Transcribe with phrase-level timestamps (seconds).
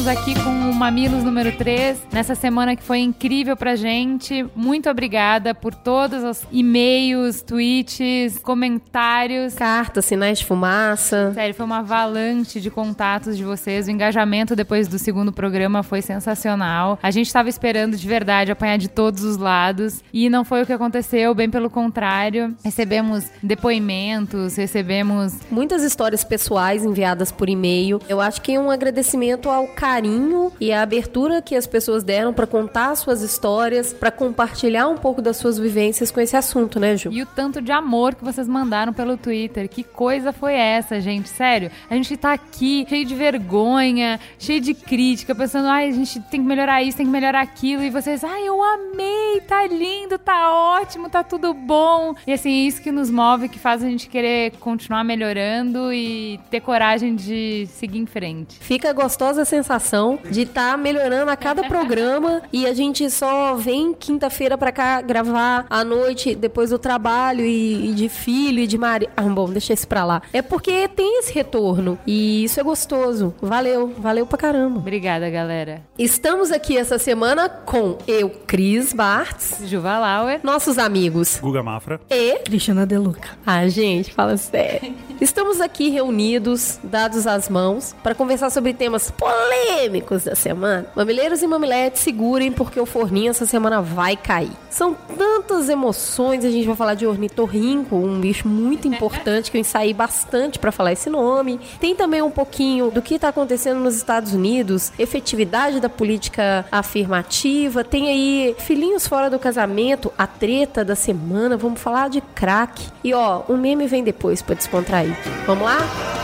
[0.00, 0.49] Estamos aqui com
[0.80, 4.46] Mamilos número 3, nessa semana que foi incrível pra gente.
[4.56, 9.52] Muito obrigada por todos os e-mails, tweets, comentários.
[9.52, 11.32] Cartas, sinais de fumaça.
[11.34, 13.88] Sério, foi uma avalanche de contatos de vocês.
[13.88, 16.98] O engajamento depois do segundo programa foi sensacional.
[17.02, 20.66] A gente estava esperando de verdade apanhar de todos os lados e não foi o
[20.66, 22.56] que aconteceu, bem pelo contrário.
[22.64, 28.00] Recebemos depoimentos, recebemos muitas histórias pessoais enviadas por e-mail.
[28.08, 32.32] Eu acho que é um agradecimento ao carinho e à abertura que as pessoas deram
[32.32, 36.96] para contar suas histórias, para compartilhar um pouco das suas vivências com esse assunto, né,
[36.96, 37.10] Ju?
[37.12, 39.68] E o tanto de amor que vocês mandaram pelo Twitter.
[39.68, 41.28] Que coisa foi essa, gente?
[41.28, 46.20] Sério, a gente tá aqui cheio de vergonha, cheio de crítica, pensando, ai, a gente
[46.22, 47.82] tem que melhorar isso, tem que melhorar aquilo.
[47.82, 52.14] E vocês, ai, eu amei, tá lindo, tá ótimo, tá tudo bom.
[52.26, 56.38] E assim, é isso que nos move, que faz a gente querer continuar melhorando e
[56.50, 58.58] ter coragem de seguir em frente.
[58.58, 63.54] Fica a gostosa sensação de estar tá melhorando a cada programa e a gente só
[63.54, 68.66] vem quinta-feira para cá gravar à noite, depois do trabalho e, e de filho e
[68.66, 69.08] de Maria.
[69.16, 70.20] Ah, bom, deixa isso pra lá.
[70.34, 73.34] É porque tem esse retorno e isso é gostoso.
[73.40, 74.78] Valeu, valeu pra caramba.
[74.80, 75.82] Obrigada, galera.
[75.98, 82.38] Estamos aqui essa semana com eu, Cris Bartz, Juva Lauer, nossos amigos Guga Mafra e
[82.40, 83.30] Cristiana Deluca.
[83.46, 84.94] Ah, gente, fala sério.
[85.20, 90.49] Estamos aqui reunidos, dados as mãos, para conversar sobre temas polêmicos da semana.
[90.94, 94.52] Mamileiros e mamiletes, segurem porque o forninho essa semana vai cair.
[94.68, 99.60] São tantas emoções, a gente vai falar de ornitorrinco, um bicho muito importante que eu
[99.60, 101.60] ensaiei bastante para falar esse nome.
[101.80, 107.84] Tem também um pouquinho do que está acontecendo nos Estados Unidos, efetividade da política afirmativa.
[107.84, 111.56] Tem aí filhinhos fora do casamento, a treta da semana.
[111.56, 112.88] Vamos falar de crack.
[113.02, 115.16] E ó, o meme vem depois para descontrair.
[115.46, 116.19] Vamos lá?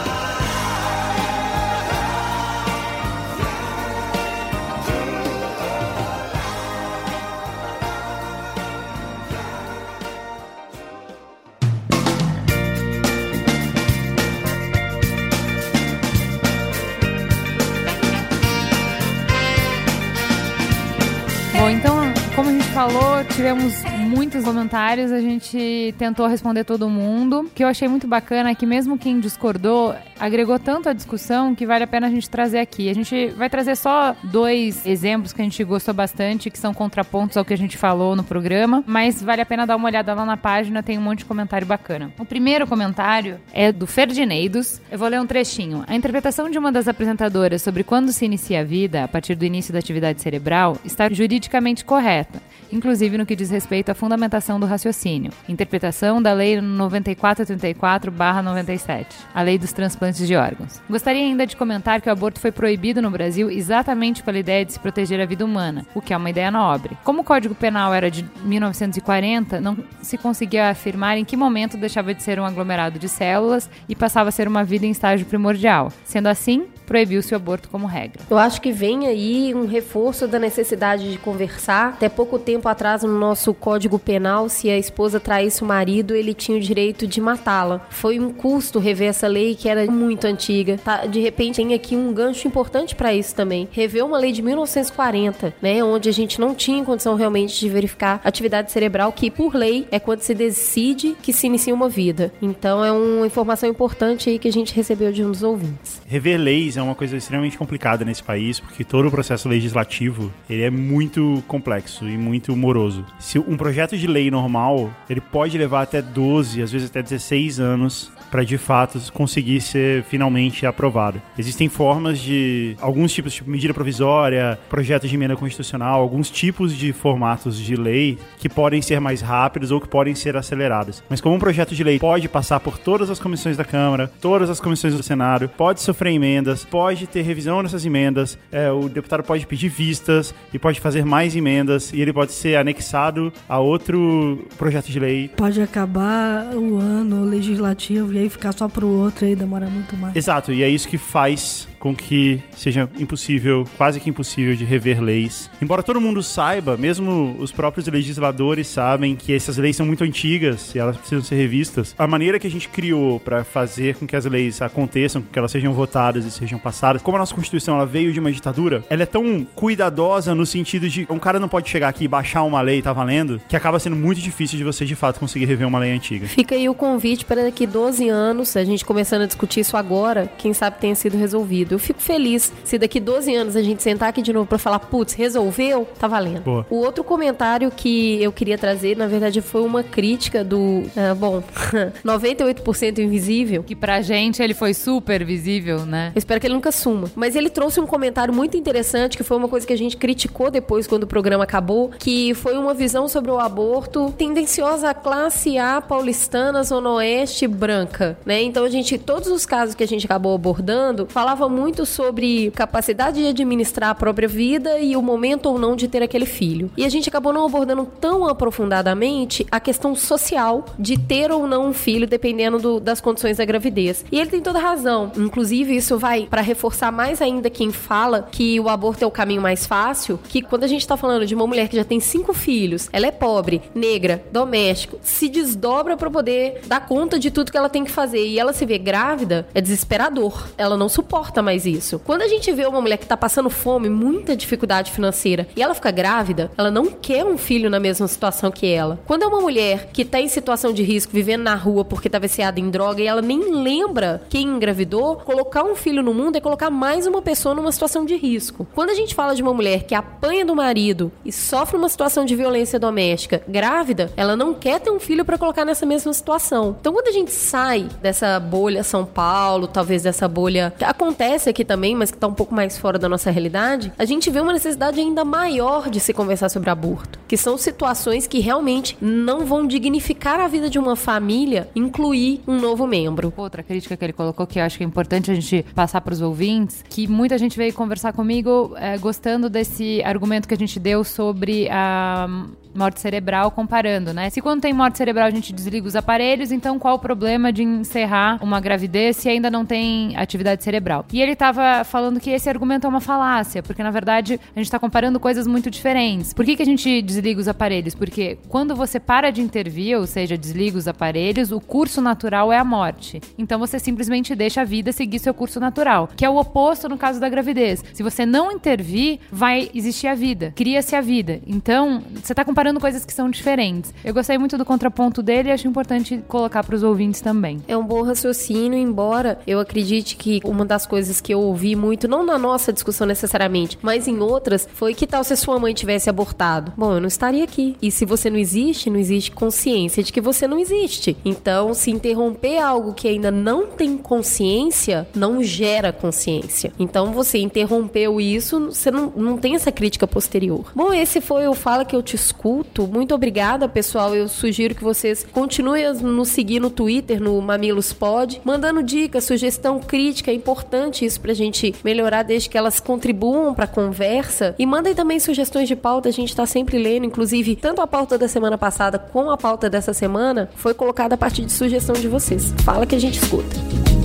[23.37, 27.41] Tivemos muitos comentários, a gente tentou responder todo mundo.
[27.41, 31.55] O que eu achei muito bacana é que mesmo quem discordou, agregou tanto a discussão
[31.55, 32.89] que vale a pena a gente trazer aqui.
[32.89, 37.37] A gente vai trazer só dois exemplos que a gente gostou bastante, que são contrapontos
[37.37, 40.25] ao que a gente falou no programa, mas vale a pena dar uma olhada lá
[40.25, 42.13] na página, tem um monte de comentário bacana.
[42.19, 44.81] O primeiro comentário é do Ferdineidos.
[44.91, 45.85] Eu vou ler um trechinho.
[45.87, 49.45] A interpretação de uma das apresentadoras sobre quando se inicia a vida, a partir do
[49.45, 54.67] início da atividade cerebral, está juridicamente correta, inclusive no que diz respeito à fundamentação do
[54.67, 55.31] raciocínio.
[55.49, 60.81] Interpretação da Lei 9434-97, a Lei dos Transplantes de Órgãos.
[60.89, 64.73] Gostaria ainda de comentar que o aborto foi proibido no Brasil exatamente pela ideia de
[64.73, 66.97] se proteger a vida humana, o que é uma ideia nobre.
[67.03, 72.15] Como o Código Penal era de 1940, não se conseguia afirmar em que momento deixava
[72.15, 75.93] de ser um aglomerado de células e passava a ser uma vida em estágio primordial.
[76.05, 78.23] Sendo assim, proibiu-se o aborto como regra.
[78.31, 81.89] Eu acho que vem aí um reforço da necessidade de conversar.
[81.89, 86.33] Até pouco tempo atrás, no nosso Código Penal, se a esposa traísse o marido, ele
[86.33, 87.87] tinha o direito de matá-la.
[87.91, 90.79] Foi um custo rever essa lei que era muito antiga.
[90.83, 93.69] Tá, de repente, tem aqui um gancho importante para isso também.
[93.73, 98.21] Rever uma lei de 1940, né, onde a gente não tinha condição realmente de verificar
[98.23, 102.33] atividade cerebral, que por lei é quando se decide que se inicia uma vida.
[102.41, 106.01] Então é uma informação importante aí que a gente recebeu de um dos ouvintes.
[106.07, 110.63] Rever leis é uma coisa extremamente complicada nesse país, porque todo o processo legislativo ele
[110.63, 113.05] é muito complexo e muito moroso.
[113.19, 117.61] Se um projeto de lei normal, ele pode levar até 12, às vezes até 16
[117.61, 121.23] anos para de fato conseguir ser finalmente aprovado.
[121.39, 126.77] Existem formas de alguns tipos de tipo, medida provisória, projetos de emenda constitucional, alguns tipos
[126.77, 131.03] de formatos de lei que podem ser mais rápidos ou que podem ser acelerados.
[131.09, 134.51] Mas como um projeto de lei pode passar por todas as comissões da Câmara, todas
[134.51, 139.23] as comissões do Senado, pode sofrer emendas, pode ter revisão nessas emendas, é, o deputado
[139.23, 144.47] pode pedir vistas e pode fazer mais emendas e ele pode ser anexado a outro
[144.59, 145.31] projeto de lei.
[145.35, 150.15] Pode acabar o ano legislativo e aí ficar só pro outro aí demora muito mais.
[150.17, 155.01] Exato, e é isso que faz com que seja impossível, quase que impossível de rever
[155.01, 155.49] leis.
[155.63, 160.75] Embora todo mundo saiba, mesmo os próprios legisladores sabem que essas leis são muito antigas
[160.75, 161.95] e elas precisam ser revistas.
[161.97, 165.53] A maneira que a gente criou para fazer com que as leis aconteçam, que elas
[165.53, 169.05] sejam votadas e sejam passadas, como a nossa Constituição ela veio de uma ditadura, ela
[169.05, 172.61] é tão cuidadosa no sentido de um cara não pode chegar aqui e baixar uma
[172.61, 175.79] lei, tá valendo, que acaba sendo muito difícil de você de fato conseguir rever uma
[175.79, 176.27] lei antiga.
[176.27, 180.29] Fica aí o convite para daqui 12 anos, a gente começando a discutir isso agora,
[180.37, 181.76] quem sabe tenha sido resolvido.
[181.77, 184.79] Eu fico feliz se daqui 12 anos a gente sentar aqui de novo pra falar,
[184.79, 186.41] putz, resolveu, tá valendo.
[186.41, 186.67] Boa.
[186.71, 190.85] O outro comentário que eu queria trazer, na verdade, foi uma crítica do.
[190.97, 191.43] ah, bom,
[192.03, 193.63] 98% invisível.
[193.63, 196.13] Que pra gente ele foi super visível, né?
[196.15, 197.11] Eu espero que ele nunca suma.
[197.15, 200.51] Mas ele trouxe um comentário muito interessante, que foi uma coisa que a gente criticou
[200.51, 205.59] depois quando o programa acabou, que foi uma visão sobre o aborto tendenciosa à classe
[205.59, 208.41] A paulistana, zona oeste branca, né?
[208.41, 213.21] Então a gente, todos os casos que a gente acabou abordando, falava muito sobre capacidade
[213.21, 216.71] de administrar a própria vida e o momento ou não de ter aquele filho.
[216.77, 221.69] E a gente acabou não abordando tão aprofundadamente a questão social de ter ou não
[221.69, 224.05] um filho, dependendo do- das condições da gravidez.
[224.13, 225.11] E ele tem toda razão.
[225.17, 229.41] Inclusive, isso vai para reforçar mais ainda quem fala que o aborto é o caminho
[229.41, 232.33] mais fácil, que quando a gente tá falando de uma mulher que já tem cinco
[232.35, 237.57] filhos, ela é pobre, negra, doméstico, se desdobra para poder dar conta de tudo que
[237.57, 240.47] ela tem que fazer e ela se vê grávida, é desesperador.
[240.59, 242.01] Ela não suporta mais isso.
[242.05, 245.75] Quando a gente vê uma mulher que tá passando fome, muita dificuldade financeira, e ela
[245.75, 248.99] fica grávida, ela não quer um filho na mesma situação que ela.
[249.07, 252.19] Quando é uma mulher que tá em situação de risco, vivendo na rua porque tá
[252.19, 256.41] viciada em droga e ela nem lembra quem engravidou, colocar um filho no mundo é
[256.41, 258.67] colocar mais uma pessoa numa situação de risco.
[258.75, 262.25] Quando a gente fala de uma mulher que apanha do marido e sofre uma situação
[262.25, 266.77] de violência doméstica, grávida, ela não quer ter um filho para colocar nessa mesma situação.
[266.81, 271.65] Então, quando a gente sai dessa bolha São Paulo, talvez dessa bolha que acontece aqui
[271.65, 274.53] também, mas que tá um pouco mais fora da nossa realidade, a gente vê uma
[274.53, 279.67] necessidade ainda maior de se conversar sobre aborto, que são situações que realmente não vão
[279.67, 283.33] dignificar a vida de uma família, incluir um novo membro.
[283.37, 286.13] Outra crítica que ele colocou que eu acho que é importante a gente passar para
[286.13, 290.79] os ouvintes, que muita gente veio conversar comigo é, gostando desse argumento que a gente
[290.79, 292.29] deu sobre a
[292.77, 294.31] morte cerebral comparando, né?
[294.31, 297.63] Se quando tem morte cerebral a gente desliga os aparelhos, então qual o problema de
[297.63, 301.05] encerrar uma gravidez se ainda não tem atividade cerebral?
[301.13, 304.71] E ele tava falando que esse argumento é uma falácia, porque na verdade a gente
[304.71, 306.33] tá comparando coisas muito diferentes.
[306.33, 307.95] Por que, que a gente desliga os aparelhos?
[307.95, 312.59] Porque quando você para de intervir, ou seja, desliga os aparelhos, o curso natural é
[312.59, 313.21] a morte.
[313.39, 316.99] Então você simplesmente deixa a vida seguir seu curso natural, que é o oposto no
[316.99, 317.85] caso da gravidez.
[317.93, 321.41] Se você não intervir, vai existir a vida, cria-se a vida.
[321.47, 323.93] Então, você tá comparando coisas que são diferentes.
[324.05, 327.63] Eu gostei muito do contraponto dele e acho importante colocar para os ouvintes também.
[327.67, 332.09] É um bom raciocínio, embora eu acredite que uma das coisas que eu ouvi muito,
[332.09, 336.11] não na nossa discussão necessariamente, mas em outras, foi que tal se sua mãe tivesse
[336.11, 336.73] abortado?
[336.77, 337.77] Bom, eu não estaria aqui.
[337.81, 341.17] E se você não existe, não existe consciência de que você não existe.
[341.25, 346.73] Então, se interromper algo que ainda não tem consciência, não gera consciência.
[346.79, 350.73] Então, você interrompeu isso, você não, não tem essa crítica posterior.
[350.75, 352.56] Bom, esse foi o Fala Que Eu Te Escuto.
[352.93, 354.15] Muito obrigada, pessoal.
[354.15, 359.25] Eu sugiro que vocês continuem a nos seguir no Twitter, no Mamilos Pod, mandando dicas,
[359.25, 360.31] sugestão, crítica.
[360.31, 364.55] É importante isso pra gente melhorar desde que elas contribuam pra conversa.
[364.59, 367.07] E mandem também sugestões de pauta, a gente tá sempre lendo.
[367.07, 371.19] Inclusive, tanto a pauta da semana passada como a pauta dessa semana foi colocada a
[371.19, 372.53] partir de sugestão de vocês.
[372.65, 373.96] Fala que a gente escuta.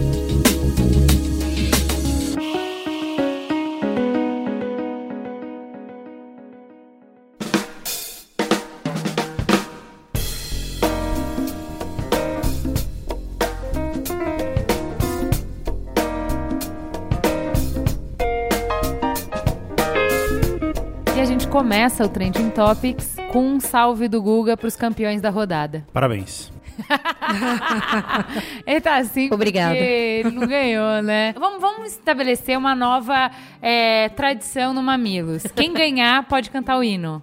[21.72, 25.86] Começa o Trending Topics com um salve do Guga pros campeões da rodada.
[25.94, 26.52] Parabéns.
[28.66, 29.76] Ele tá assim Obrigada.
[29.76, 31.34] porque ele não ganhou, né?
[31.40, 35.44] Vamos, vamos estabelecer uma nova é, tradição no Mamilos.
[35.56, 37.22] Quem ganhar pode cantar o hino.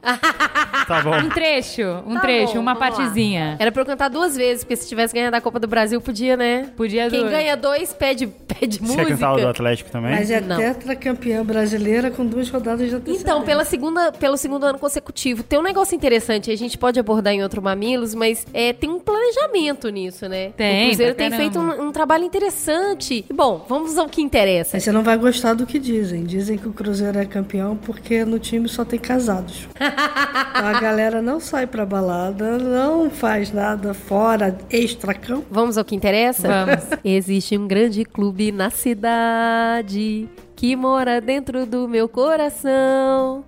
[0.87, 1.17] Tá bom.
[1.19, 2.97] Um trecho, um Tá trecho, bom, uma vamos lá.
[2.97, 3.57] partezinha.
[3.59, 6.37] Era pra eu cantar duas vezes, porque se tivesse ganhado a Copa do Brasil, podia,
[6.37, 6.71] né?
[6.77, 9.51] Podia Quem do- ganha dois pede, pede Você quer cantar o do música.
[9.51, 10.11] Atlético também?
[10.13, 10.57] Mas é Não.
[10.57, 13.23] tetracampeã brasileira com duas rodadas de antecedência.
[13.23, 17.33] Então, pela segunda, pelo segundo ano consecutivo, tem um negócio interessante, a gente pode abordar
[17.33, 20.51] em outro Mamilos, mas é, tem um planejamento nisso, né?
[20.57, 23.25] Tem, O Cruzeiro pra tem feito um, um trabalho interessante.
[23.29, 24.79] E, Bom, vamos ao que interessa.
[24.79, 26.25] Você não vai gostar do que dizem.
[26.25, 29.69] Dizem que o Cruzeiro é campeão porque no time só tem casados.
[30.59, 35.47] Então a galera não sai pra balada, não faz nada fora, extra-campo.
[35.51, 36.49] Vamos ao que interessa?
[36.49, 36.85] Vamos.
[37.05, 43.45] Existe um grande clube na cidade que mora dentro do meu coração.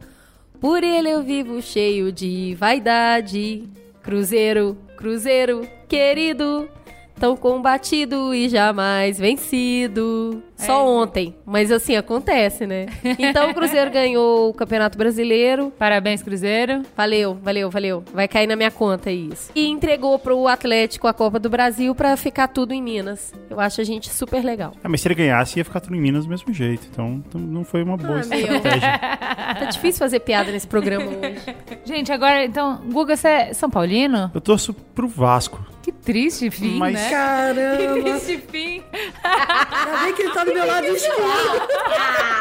[0.60, 3.64] Por ele eu vivo cheio de vaidade.
[4.02, 6.68] Cruzeiro, Cruzeiro, querido.
[7.18, 10.42] tão combatido e jamais vencido.
[10.66, 12.86] Só ontem, mas assim, acontece, né?
[13.18, 15.72] Então o Cruzeiro ganhou o Campeonato Brasileiro.
[15.78, 16.82] Parabéns, Cruzeiro.
[16.96, 18.04] Valeu, valeu, valeu.
[18.12, 19.50] Vai cair na minha conta isso.
[19.54, 23.32] E entregou pro Atlético a Copa do Brasil pra ficar tudo em Minas.
[23.48, 24.72] Eu acho a gente super legal.
[24.82, 26.86] Ah, mas se ele ganhasse, ia ficar tudo em Minas do mesmo jeito.
[26.90, 28.38] Então então não foi uma boa Ah, meu.
[28.38, 29.00] estratégia.
[29.60, 31.56] Tá difícil fazer piada nesse programa hoje.
[31.84, 34.30] Gente, agora, então, Guga, você é São Paulino?
[34.32, 35.64] Eu torço pro Vasco.
[35.82, 37.04] Que triste fim, Mas- né?
[37.04, 38.82] Que Caramba, triste fim.
[39.22, 41.20] ainda bem que ele tá do meu lado esquerdo.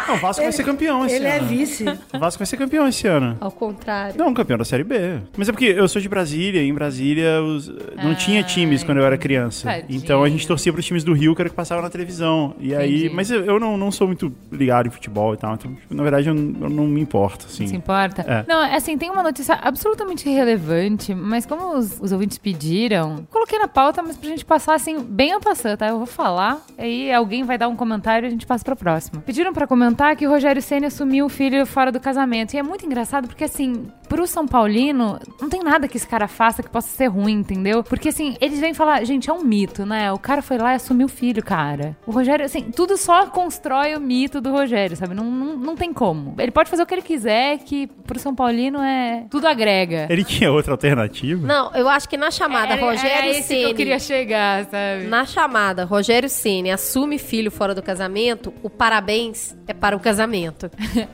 [0.08, 1.48] Não, o Vasco vai ser campeão esse Ele é ano.
[1.48, 1.86] vice.
[2.13, 3.38] O Vasco vai ser campeão esse ano.
[3.39, 4.16] Ao contrário.
[4.18, 5.20] Não, campeão da Série B.
[5.38, 7.72] Mas é porque eu sou de Brasília, e em Brasília os-
[8.04, 9.70] não tinha times quando eu era criança.
[9.70, 9.98] tadinho.
[9.98, 12.56] Então a gente torcia pros times do Rio, que era o que passava na televisão.
[12.60, 13.16] E aí, Entendi.
[13.16, 15.54] mas eu, eu não, não sou muito ligado em futebol e tal.
[15.54, 17.68] Então, na verdade, eu, não- eu não me importo, assim.
[17.68, 18.24] Se importa?
[18.28, 18.46] É.
[18.48, 23.68] Não, assim, tem uma notícia absolutamente irrelevante, mas como os, os ouvintes pediram, coloquei na
[23.68, 25.88] pauta, mas pra gente passar assim, bem a passar, tá?
[25.89, 29.22] Eu vou falar, aí alguém vai dar um comentário e a gente passa pra próxima.
[29.25, 32.53] Pediram pra comentar que o Rogério Senna assumiu o filho fora do casamento.
[32.53, 36.27] E é muito engraçado porque, assim, pro São Paulino, não tem nada que esse cara
[36.27, 37.84] faça que possa ser ruim, entendeu?
[37.84, 40.12] Porque, assim, eles vêm falar, gente, é um mito, né?
[40.12, 41.96] O cara foi lá e assumiu o filho, cara.
[42.06, 45.13] O Rogério, assim, tudo só constrói o mito do Rogério, sabe?
[45.13, 46.36] Não, não, não tem como.
[46.39, 49.25] Ele pode fazer o que ele quiser, que pro São Paulino é.
[49.29, 50.08] Tudo agrega.
[50.10, 51.46] Ele tinha outra alternativa?
[51.46, 55.03] Não, eu acho que na chamada, Era- Rogério era esse que eu queria chegar, sabe?
[55.08, 60.69] Na chamada, Rogério Ceni assume filho fora do casamento, o parabéns é para o casamento.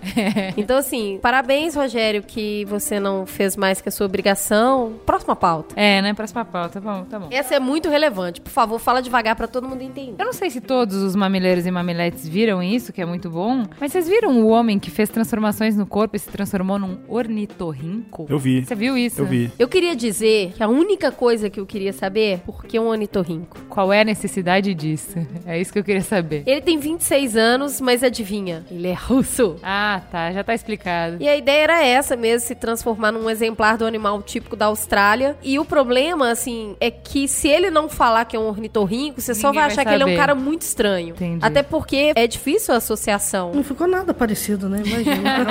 [0.58, 5.00] então, assim, parabéns, Rogério, que você não fez mais que a sua obrigação.
[5.06, 5.74] Próxima pauta.
[5.80, 6.14] É, né?
[6.14, 6.82] Próxima pauta.
[6.82, 7.28] Tá bom, tá bom.
[7.32, 8.42] Essa é muito relevante.
[8.42, 10.16] Por favor, fala devagar para todo mundo entender.
[10.22, 13.64] Eu não sei se todos os mamileiros e mamiletes viram isso, que é muito bom,
[13.80, 18.26] mas vocês viram o homem que fez transformações no corpo e se transformou num ornitorrinco?
[18.30, 18.66] Eu vi.
[18.66, 19.22] Você viu isso?
[19.22, 19.50] Eu vi.
[19.58, 22.88] Eu queria dizer que a única coisa que eu queria saber é por que um
[22.88, 23.58] ornitorrinco.
[23.70, 25.16] Qual é a necessidade disso?
[25.46, 26.44] É isso que eu queria saber.
[26.46, 28.66] Ele tem 26 anos, mas adivinha?
[28.70, 29.56] Ele é russo.
[29.64, 30.32] Ah, tá.
[30.32, 31.18] Já tá explicado.
[31.20, 35.38] E a ideia era essa mesmo, se transformar num exemplar do animal típico da Austrália.
[35.44, 39.34] E o problema, assim, é que se ele não falar que é um ornitorrinco, você
[39.34, 40.20] só Ninguém vai vai achar que ele é um saber.
[40.20, 41.10] cara muito estranho.
[41.16, 41.40] Entendi.
[41.46, 43.52] Até porque é difícil a associação.
[43.54, 44.82] Não ficou nada parecido, né?
[44.86, 45.46] Imagina.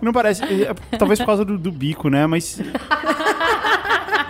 [0.00, 0.42] Não parece.
[0.44, 2.26] é, Talvez por causa do, do bico, né?
[2.26, 2.60] Mas.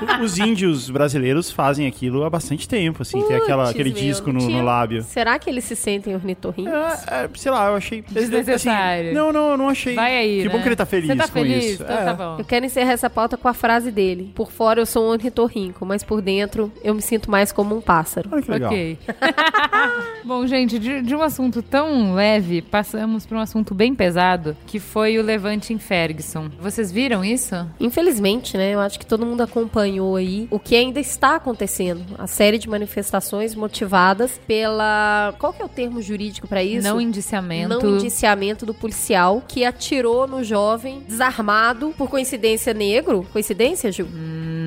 [0.23, 3.23] Os índios brasileiros fazem aquilo há bastante tempo, assim.
[3.27, 5.03] tem aquela, aquele meu, disco no, tinha- no lábio.
[5.03, 6.73] Será que eles se sentem ornitorrincos?
[6.73, 8.03] É, é, sei lá, eu achei.
[8.03, 9.07] Desnecessário.
[9.09, 9.95] assim, não, não, eu não achei.
[9.95, 10.55] Vai aí, Que né?
[10.55, 11.65] bom que ele tá feliz Você tá com feliz?
[11.65, 11.83] isso.
[11.83, 12.05] Então É.
[12.05, 12.37] tá bom.
[12.39, 14.33] Eu quero encerrar essa pauta com a frase dele.
[14.35, 17.81] Por fora eu sou um ornitorrinco, mas por dentro eu me sinto mais como um
[17.81, 18.29] pássaro.
[18.33, 18.71] Olha que legal.
[18.71, 18.99] Ok.
[20.25, 24.79] Bom, gente, de, de um assunto tão leve, passamos para um assunto bem pesado, que
[24.79, 26.49] foi o levante em Ferguson.
[26.61, 27.55] Vocês viram isso?
[27.79, 28.73] Infelizmente, né?
[28.75, 29.43] Eu acho que todo mundo
[29.85, 32.03] acompanhou aí o que ainda está acontecendo.
[32.19, 35.35] A série de manifestações motivadas pela.
[35.39, 36.87] Qual que é o termo jurídico para isso?
[36.87, 37.69] Não indiciamento.
[37.69, 43.27] Não indiciamento do policial que atirou no jovem desarmado, por coincidência negro.
[43.33, 44.09] Coincidência, Gil?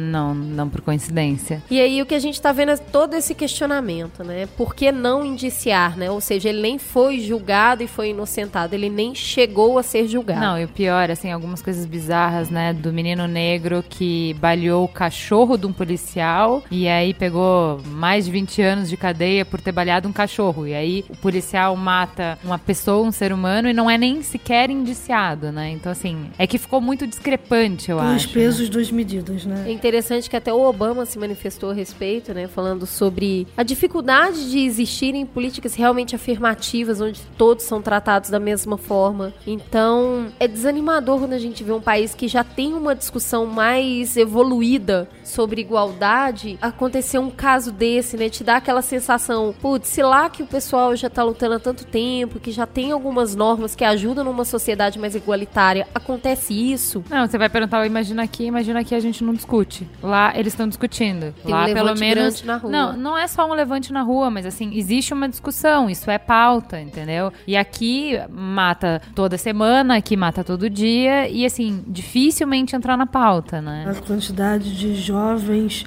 [0.08, 1.62] Não, não por coincidência.
[1.70, 4.48] E aí o que a gente tá vendo é todo esse questionamento, né?
[4.58, 6.10] Por que não indiciar, né?
[6.10, 10.40] Ou seja, ele nem foi julgado e foi inocentado, ele nem chegou a ser julgado.
[10.40, 12.74] Não, e o pior, assim, algumas coisas bizarras, né?
[12.74, 18.32] Do menino negro que baleou o cachorro de um policial e aí pegou mais de
[18.32, 20.68] 20 anos de cadeia por ter baleado um cachorro.
[20.68, 24.70] E aí o policial mata uma pessoa, um ser humano, e não é nem sequer
[24.70, 25.70] indiciado, né?
[25.72, 28.28] Então, assim, é que ficou muito discrepante, eu Os acho.
[28.28, 28.34] né?
[28.34, 29.72] pesos dos medidas, É né?
[29.72, 32.48] interessante que até o Obama se manifestou a respeito, né?
[32.50, 38.78] Falando sobre a dificuldade de existirem políticas realmente afirmativas, onde todos são tratados da mesma
[38.78, 39.34] forma.
[39.46, 44.18] Então, é desanimador quando a gente vê um país que já tem uma discussão mais
[44.18, 48.30] evoluída sobre igualdade, acontecer um caso desse, né?
[48.30, 51.86] Te dá aquela sensação, putz, se lá que o pessoal já tá lutando há tanto
[51.86, 57.04] tempo, que já tem algumas normas que ajudam numa sociedade mais igualitária, acontece isso.
[57.10, 59.88] Não, você vai perguntar, imagina aqui, imagina aqui a gente não discute.
[60.01, 61.34] Lá eles estão discutindo.
[61.44, 62.72] Tem Lá um pelo menos na rua.
[62.72, 66.18] Não, não é só um levante na rua, mas assim, existe uma discussão, isso é
[66.18, 67.32] pauta, entendeu?
[67.46, 73.62] E aqui mata toda semana, aqui mata todo dia e assim, dificilmente entrar na pauta,
[73.62, 73.86] né?
[73.88, 75.84] A quantidade de jovens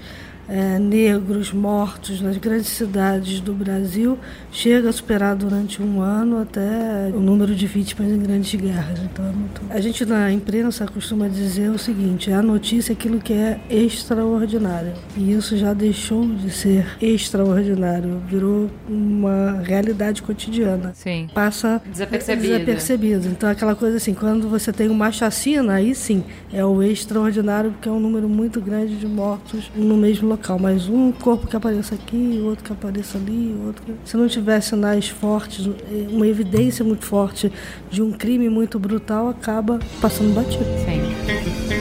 [0.51, 4.19] eh, negros mortos nas grandes cidades do Brasil
[4.51, 8.99] chega a superar durante um ano até o número de vítimas em grandes guerras.
[9.05, 9.63] Então, é muito...
[9.71, 14.93] A gente na imprensa costuma dizer o seguinte: a notícia é aquilo que é extraordinário.
[15.17, 20.93] E isso já deixou de ser extraordinário, virou uma realidade cotidiana.
[20.95, 21.29] Sim.
[21.33, 22.49] Passa Desapercebido.
[22.49, 23.29] desapercebido.
[23.29, 27.89] Então, aquela coisa assim, quando você tem uma chacina, aí sim, é o extraordinário, porque
[27.89, 30.40] é um número muito grande de mortos no mesmo local.
[30.41, 33.95] Local, mas um corpo que apareça aqui, outro que apareça ali, outro que...
[34.05, 35.69] Se não tiver sinais fortes,
[36.11, 37.53] uma evidência muito forte
[37.91, 40.65] de um crime muito brutal, acaba passando batido.
[40.85, 41.80] Sim.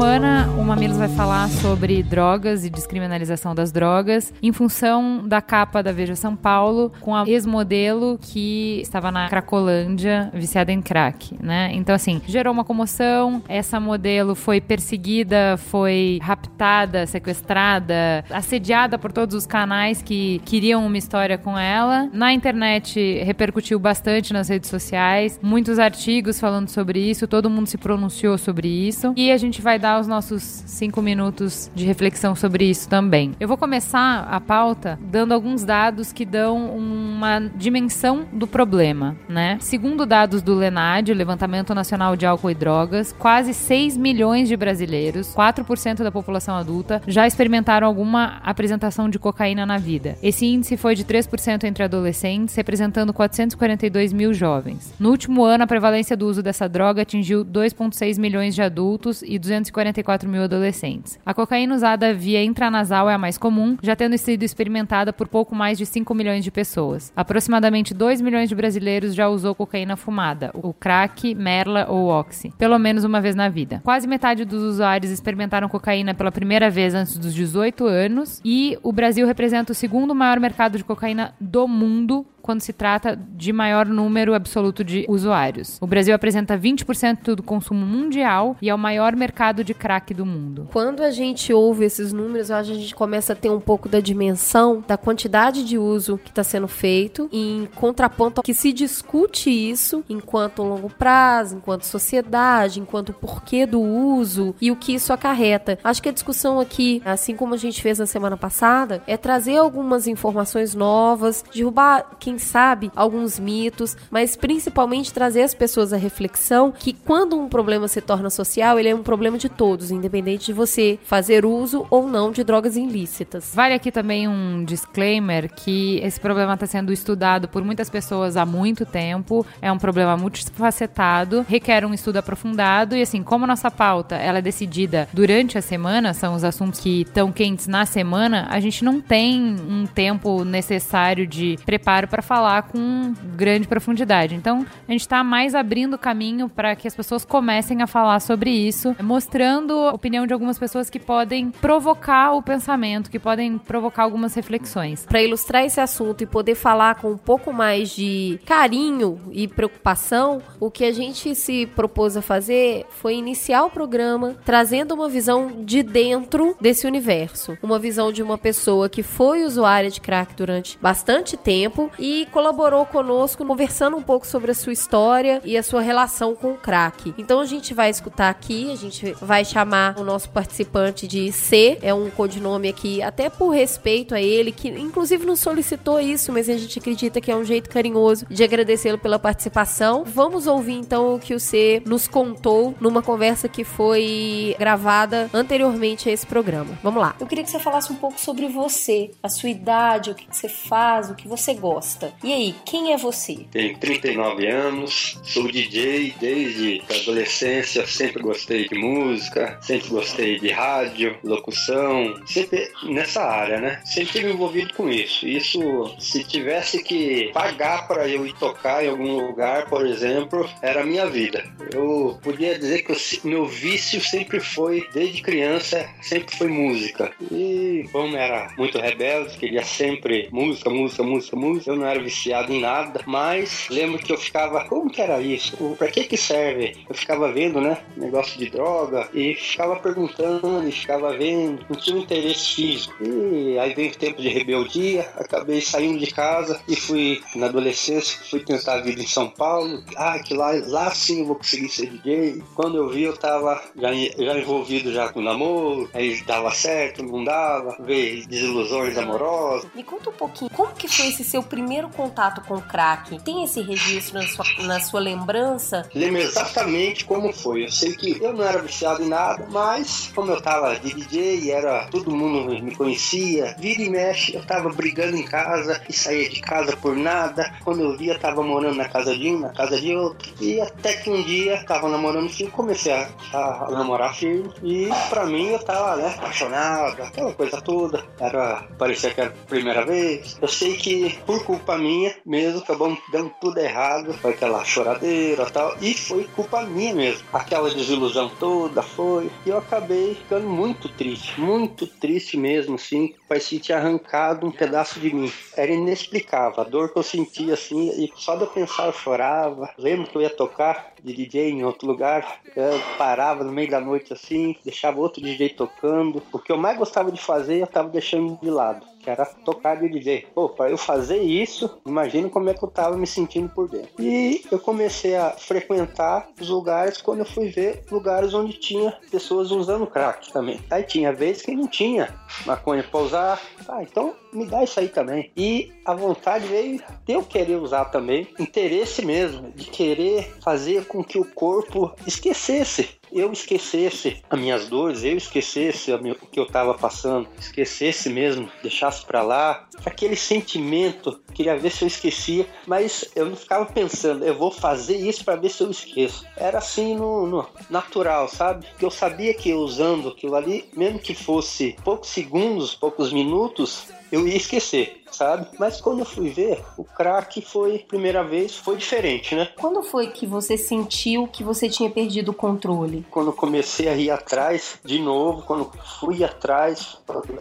[0.00, 5.82] Semana, o Mamilos vai falar sobre drogas e descriminalização das drogas em função da capa
[5.82, 11.70] da Veja São Paulo com a ex-modelo que estava na Cracolândia viciada em crack, né?
[11.74, 13.42] Então, assim, gerou uma comoção.
[13.46, 20.96] Essa modelo foi perseguida, foi raptada, sequestrada, assediada por todos os canais que queriam uma
[20.96, 22.08] história com ela.
[22.10, 27.76] Na internet repercutiu bastante nas redes sociais, muitos artigos falando sobre isso, todo mundo se
[27.76, 29.12] pronunciou sobre isso.
[29.14, 33.32] E a gente vai dar os nossos cinco minutos de reflexão sobre isso também.
[33.40, 39.58] Eu vou começar a pauta dando alguns dados que dão uma dimensão do problema, né?
[39.60, 44.56] Segundo dados do LENAD, o Levantamento Nacional de Álcool e Drogas, quase 6 milhões de
[44.56, 50.16] brasileiros, 4% da população adulta, já experimentaram alguma apresentação de cocaína na vida.
[50.22, 54.92] Esse índice foi de 3% entre adolescentes, representando 442 mil jovens.
[54.98, 59.38] No último ano, a prevalência do uso dessa droga atingiu 2,6 milhões de adultos e
[59.80, 61.18] 244 mil adolescentes.
[61.24, 65.54] A cocaína usada via intranasal é a mais comum, já tendo sido experimentada por pouco
[65.54, 67.12] mais de 5 milhões de pessoas.
[67.16, 72.78] Aproximadamente 2 milhões de brasileiros já usou cocaína fumada, o crack, merla ou oxi, pelo
[72.78, 73.80] menos uma vez na vida.
[73.84, 78.92] Quase metade dos usuários experimentaram cocaína pela primeira vez antes dos 18 anos e o
[78.92, 83.86] Brasil representa o segundo maior mercado de cocaína do mundo quando se trata de maior
[83.86, 85.78] número absoluto de usuários.
[85.80, 90.26] O Brasil apresenta 20% do consumo mundial e é o maior mercado de crack do
[90.26, 90.68] mundo.
[90.72, 94.82] Quando a gente ouve esses números, a gente começa a ter um pouco da dimensão
[94.86, 100.62] da quantidade de uso que está sendo feito, em contraponto que se discute isso enquanto
[100.62, 105.78] longo prazo, enquanto sociedade, enquanto porquê do uso e o que isso acarreta.
[105.82, 109.56] Acho que a discussão aqui, assim como a gente fez na semana passada, é trazer
[109.56, 115.96] algumas informações novas, derrubar quem quem sabe, alguns mitos, mas principalmente trazer as pessoas à
[115.96, 120.46] reflexão que quando um problema se torna social, ele é um problema de todos, independente
[120.46, 123.52] de você fazer uso ou não de drogas ilícitas.
[123.52, 128.46] Vale aqui também um disclaimer que esse problema está sendo estudado por muitas pessoas há
[128.46, 134.14] muito tempo, é um problema multifacetado, requer um estudo aprofundado e assim, como nossa pauta
[134.14, 138.60] ela é decidida durante a semana, são os assuntos que estão quentes na semana, a
[138.60, 144.34] gente não tem um tempo necessário de preparo para para falar com grande profundidade.
[144.34, 148.50] Então, a gente está mais abrindo caminho para que as pessoas comecem a falar sobre
[148.50, 154.02] isso, mostrando a opinião de algumas pessoas que podem provocar o pensamento, que podem provocar
[154.02, 155.06] algumas reflexões.
[155.06, 160.42] Para ilustrar esse assunto e poder falar com um pouco mais de carinho e preocupação,
[160.58, 165.64] o que a gente se propôs a fazer foi iniciar o programa trazendo uma visão
[165.64, 170.78] de dentro desse universo, uma visão de uma pessoa que foi usuária de crack durante
[170.82, 175.80] bastante tempo e colaborou conosco conversando um pouco sobre a sua história e a sua
[175.80, 177.14] relação com o crack.
[177.18, 181.78] Então a gente vai escutar aqui, a gente vai chamar o nosso participante de C,
[181.82, 186.48] é um codinome aqui, até por respeito a ele, que inclusive não solicitou isso, mas
[186.48, 190.04] a gente acredita que é um jeito carinhoso de agradecê-lo pela participação.
[190.04, 196.08] Vamos ouvir então o que o C nos contou numa conversa que foi gravada anteriormente
[196.08, 196.78] a esse programa.
[196.82, 197.14] Vamos lá.
[197.20, 200.48] Eu queria que você falasse um pouco sobre você, a sua idade, o que você
[200.48, 202.12] faz, o que você gosta gosta.
[202.24, 203.36] E aí, quem é você?
[203.50, 210.50] Tenho 39 anos, sou DJ desde a adolescência, sempre gostei de música, sempre gostei de
[210.50, 213.82] rádio, locução, sempre nessa área, né?
[213.84, 215.28] Sempre tive envolvido com isso.
[215.28, 215.60] Isso,
[215.98, 220.86] se tivesse que pagar para eu ir tocar em algum lugar, por exemplo, era a
[220.86, 221.44] minha vida.
[221.72, 227.12] Eu podia dizer que o meu vício sempre foi, desde criança, sempre foi música.
[227.30, 232.52] E como era muito rebelde, queria sempre música, música, música, música, eu não era viciado
[232.52, 235.56] em nada, mas lembro que eu ficava, como que era isso?
[235.76, 236.76] Pra que que serve?
[236.88, 241.96] Eu ficava vendo, né, negócio de droga e ficava perguntando e ficava vendo, não tinha
[241.96, 242.94] um interesse físico.
[243.02, 248.18] E aí veio o tempo de rebeldia, acabei saindo de casa e fui na adolescência,
[248.30, 249.82] fui tentar a vida em São Paulo.
[249.96, 252.42] Ah, que lá, lá sim eu vou conseguir ser DJ.
[252.54, 257.24] Quando eu vi, eu tava já, já envolvido já com namoro, aí dava certo, não
[257.24, 259.70] dava, ver desilusões amorosas.
[259.74, 263.18] Me conta um pouquinho, como que foi esse seu primeiro contato com o crack?
[263.22, 265.88] Tem esse registro na sua, na sua lembrança?
[265.94, 267.64] Lembro exatamente como foi.
[267.64, 271.40] Eu sei que eu não era viciado em nada, mas como eu tava de DJ
[271.40, 275.92] e era todo mundo me conhecia, vira e mexe, eu tava brigando em casa e
[275.92, 277.52] saía de casa por nada.
[277.64, 280.32] Quando eu via, tava morando na casa de um, na casa de outro.
[280.40, 284.50] E até que um dia tava namorando firme, comecei a, a namorar firme.
[284.62, 288.04] E pra mim eu tava, né, apaixonado, aquela coisa toda.
[288.18, 290.36] Era, parecia que era a primeira vez.
[290.40, 294.12] Eu sei que por culpa minha mesmo, acabou dando tudo errado.
[294.14, 295.76] Foi aquela choradeira e tal.
[295.80, 297.26] E foi culpa minha mesmo.
[297.32, 299.30] Aquela desilusão toda foi.
[299.44, 303.14] E eu acabei ficando muito triste, muito triste mesmo, assim.
[303.28, 305.32] Parecia que tinha arrancado um pedaço de mim.
[305.56, 306.60] Era inexplicável.
[306.60, 309.70] A dor que eu sentia assim, e só de eu pensar eu chorava.
[309.78, 313.80] Lembro que eu ia tocar de DJ em outro lugar, eu parava no meio da
[313.80, 316.22] noite assim, deixava outro DJ tocando.
[316.32, 319.76] O que eu mais gostava de fazer, eu tava deixando de lado que era tocar
[319.76, 320.26] de DJ.
[320.34, 323.90] Pô, para eu fazer isso, imagina como é que eu tava me sentindo por dentro.
[323.98, 329.50] E eu comecei a frequentar os lugares quando eu fui ver lugares onde tinha pessoas
[329.50, 330.60] usando crack também.
[330.70, 333.40] Aí tinha vezes que não tinha maconha pra usar.
[333.68, 335.32] Ah, então me dá isso aí também.
[335.36, 341.02] E a vontade veio de eu querer usar também, interesse mesmo, de querer fazer com
[341.02, 346.74] que o corpo esquecesse eu esquecesse as minhas dores, eu esquecesse o que eu estava
[346.74, 353.26] passando, esquecesse mesmo, deixasse para lá, aquele sentimento, queria ver se eu esquecia, mas eu
[353.26, 356.24] não ficava pensando, eu vou fazer isso para ver se eu esqueço.
[356.36, 358.66] Era assim no, no natural, sabe?
[358.78, 364.26] Que eu sabia que usando aquilo ali, mesmo que fosse poucos segundos, poucos minutos, eu
[364.26, 365.46] ia esquecer, sabe?
[365.58, 369.48] Mas quando eu fui ver, o crack foi, primeira vez, foi diferente, né?
[369.58, 373.04] Quando foi que você sentiu que você tinha perdido o controle?
[373.10, 376.98] Quando eu comecei a ir atrás, de novo, quando fui atrás,